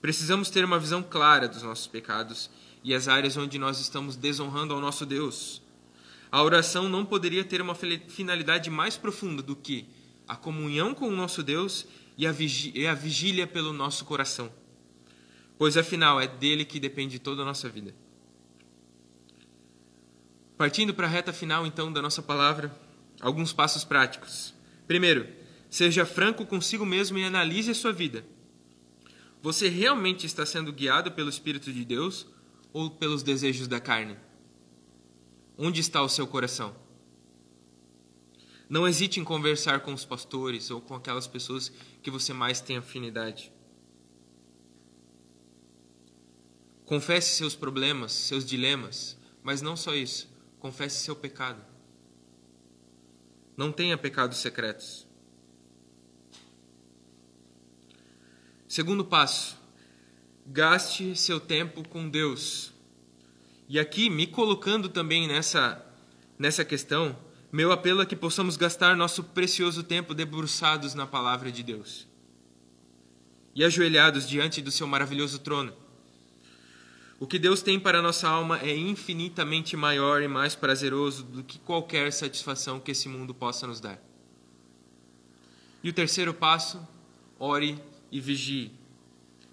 Precisamos 0.00 0.48
ter 0.48 0.64
uma 0.64 0.78
visão 0.78 1.02
clara 1.02 1.46
dos 1.46 1.62
nossos 1.62 1.86
pecados 1.86 2.48
e 2.84 2.94
as 2.94 3.08
áreas 3.08 3.36
onde 3.36 3.58
nós 3.58 3.80
estamos 3.80 4.16
desonrando 4.16 4.74
ao 4.74 4.80
nosso 4.80 5.06
Deus. 5.06 5.62
A 6.30 6.42
oração 6.42 6.88
não 6.88 7.04
poderia 7.04 7.44
ter 7.44 7.60
uma 7.60 7.74
finalidade 7.74 8.70
mais 8.70 8.96
profunda 8.96 9.42
do 9.42 9.54
que 9.54 9.86
a 10.26 10.34
comunhão 10.34 10.94
com 10.94 11.08
o 11.08 11.16
nosso 11.16 11.42
Deus 11.42 11.86
e 12.16 12.26
a, 12.26 12.32
vigília, 12.32 12.90
a 12.90 12.94
vigília 12.94 13.46
pelo 13.46 13.72
nosso 13.72 14.04
coração, 14.04 14.52
pois 15.58 15.76
afinal 15.76 16.20
é 16.20 16.26
dele 16.26 16.64
que 16.64 16.80
depende 16.80 17.18
toda 17.18 17.42
a 17.42 17.44
nossa 17.44 17.68
vida. 17.68 17.94
Partindo 20.56 20.94
para 20.94 21.06
a 21.06 21.10
reta 21.10 21.32
final, 21.32 21.66
então, 21.66 21.92
da 21.92 22.00
nossa 22.00 22.22
palavra, 22.22 22.74
alguns 23.20 23.52
passos 23.52 23.84
práticos. 23.84 24.54
Primeiro, 24.86 25.28
seja 25.68 26.06
franco 26.06 26.46
consigo 26.46 26.86
mesmo 26.86 27.18
e 27.18 27.24
analise 27.24 27.70
a 27.70 27.74
sua 27.74 27.92
vida. 27.92 28.24
Você 29.42 29.68
realmente 29.68 30.24
está 30.24 30.46
sendo 30.46 30.72
guiado 30.72 31.10
pelo 31.10 31.28
Espírito 31.28 31.72
de 31.72 31.84
Deus 31.84 32.26
ou 32.72 32.90
pelos 32.90 33.22
desejos 33.22 33.68
da 33.68 33.80
carne? 33.80 34.16
Onde 35.56 35.80
está 35.80 36.02
o 36.02 36.08
seu 36.08 36.26
coração? 36.26 36.74
Não 38.68 38.88
hesite 38.88 39.20
em 39.20 39.24
conversar 39.24 39.80
com 39.80 39.92
os 39.92 40.04
pastores 40.04 40.70
ou 40.70 40.80
com 40.80 40.94
aquelas 40.94 41.26
pessoas 41.26 41.70
que 42.02 42.10
você 42.10 42.32
mais 42.32 42.60
tem 42.60 42.78
afinidade. 42.78 43.52
Confesse 46.86 47.36
seus 47.36 47.54
problemas, 47.54 48.12
seus 48.12 48.44
dilemas, 48.44 49.16
mas 49.42 49.60
não 49.60 49.76
só 49.76 49.94
isso, 49.94 50.28
confesse 50.58 51.04
seu 51.04 51.14
pecado. 51.14 51.62
Não 53.56 53.70
tenha 53.70 53.98
pecados 53.98 54.38
secretos. 54.38 55.06
Segundo 58.66 59.04
passo, 59.04 59.58
gaste 60.46 61.16
seu 61.16 61.38
tempo 61.38 61.86
com 61.88 62.08
Deus. 62.08 62.72
E 63.68 63.78
aqui, 63.78 64.10
me 64.10 64.26
colocando 64.26 64.88
também 64.88 65.26
nessa, 65.26 65.84
nessa 66.38 66.64
questão, 66.64 67.16
meu 67.50 67.70
apelo 67.72 68.02
é 68.02 68.06
que 68.06 68.16
possamos 68.16 68.56
gastar 68.56 68.96
nosso 68.96 69.24
precioso 69.24 69.82
tempo 69.82 70.14
debruçados 70.14 70.94
na 70.94 71.06
palavra 71.06 71.52
de 71.52 71.62
Deus 71.62 72.06
e 73.54 73.64
ajoelhados 73.64 74.28
diante 74.28 74.62
do 74.62 74.70
seu 74.70 74.86
maravilhoso 74.86 75.38
trono. 75.38 75.72
O 77.20 77.26
que 77.26 77.38
Deus 77.38 77.62
tem 77.62 77.78
para 77.78 78.02
nossa 78.02 78.28
alma 78.28 78.58
é 78.60 78.76
infinitamente 78.76 79.76
maior 79.76 80.22
e 80.22 80.28
mais 80.28 80.56
prazeroso 80.56 81.22
do 81.22 81.44
que 81.44 81.58
qualquer 81.58 82.12
satisfação 82.12 82.80
que 82.80 82.90
esse 82.90 83.08
mundo 83.08 83.32
possa 83.32 83.66
nos 83.66 83.80
dar. 83.80 84.02
E 85.84 85.88
o 85.88 85.92
terceiro 85.92 86.34
passo, 86.34 86.86
ore 87.38 87.78
e 88.10 88.20
vigie. 88.20 88.72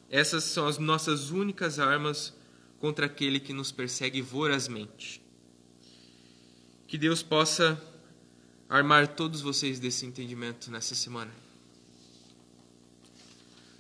Essas 0.09 0.43
são 0.43 0.67
as 0.67 0.77
nossas 0.77 1.29
únicas 1.29 1.79
armas 1.79 2.33
contra 2.79 3.05
aquele 3.05 3.39
que 3.39 3.53
nos 3.53 3.71
persegue 3.71 4.21
vorazmente. 4.21 5.21
Que 6.87 6.97
Deus 6.97 7.21
possa 7.21 7.79
armar 8.67 9.07
todos 9.07 9.41
vocês 9.41 9.79
desse 9.79 10.05
entendimento 10.05 10.71
nessa 10.71 10.95
semana. 10.95 11.31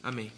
Amém. 0.03 0.31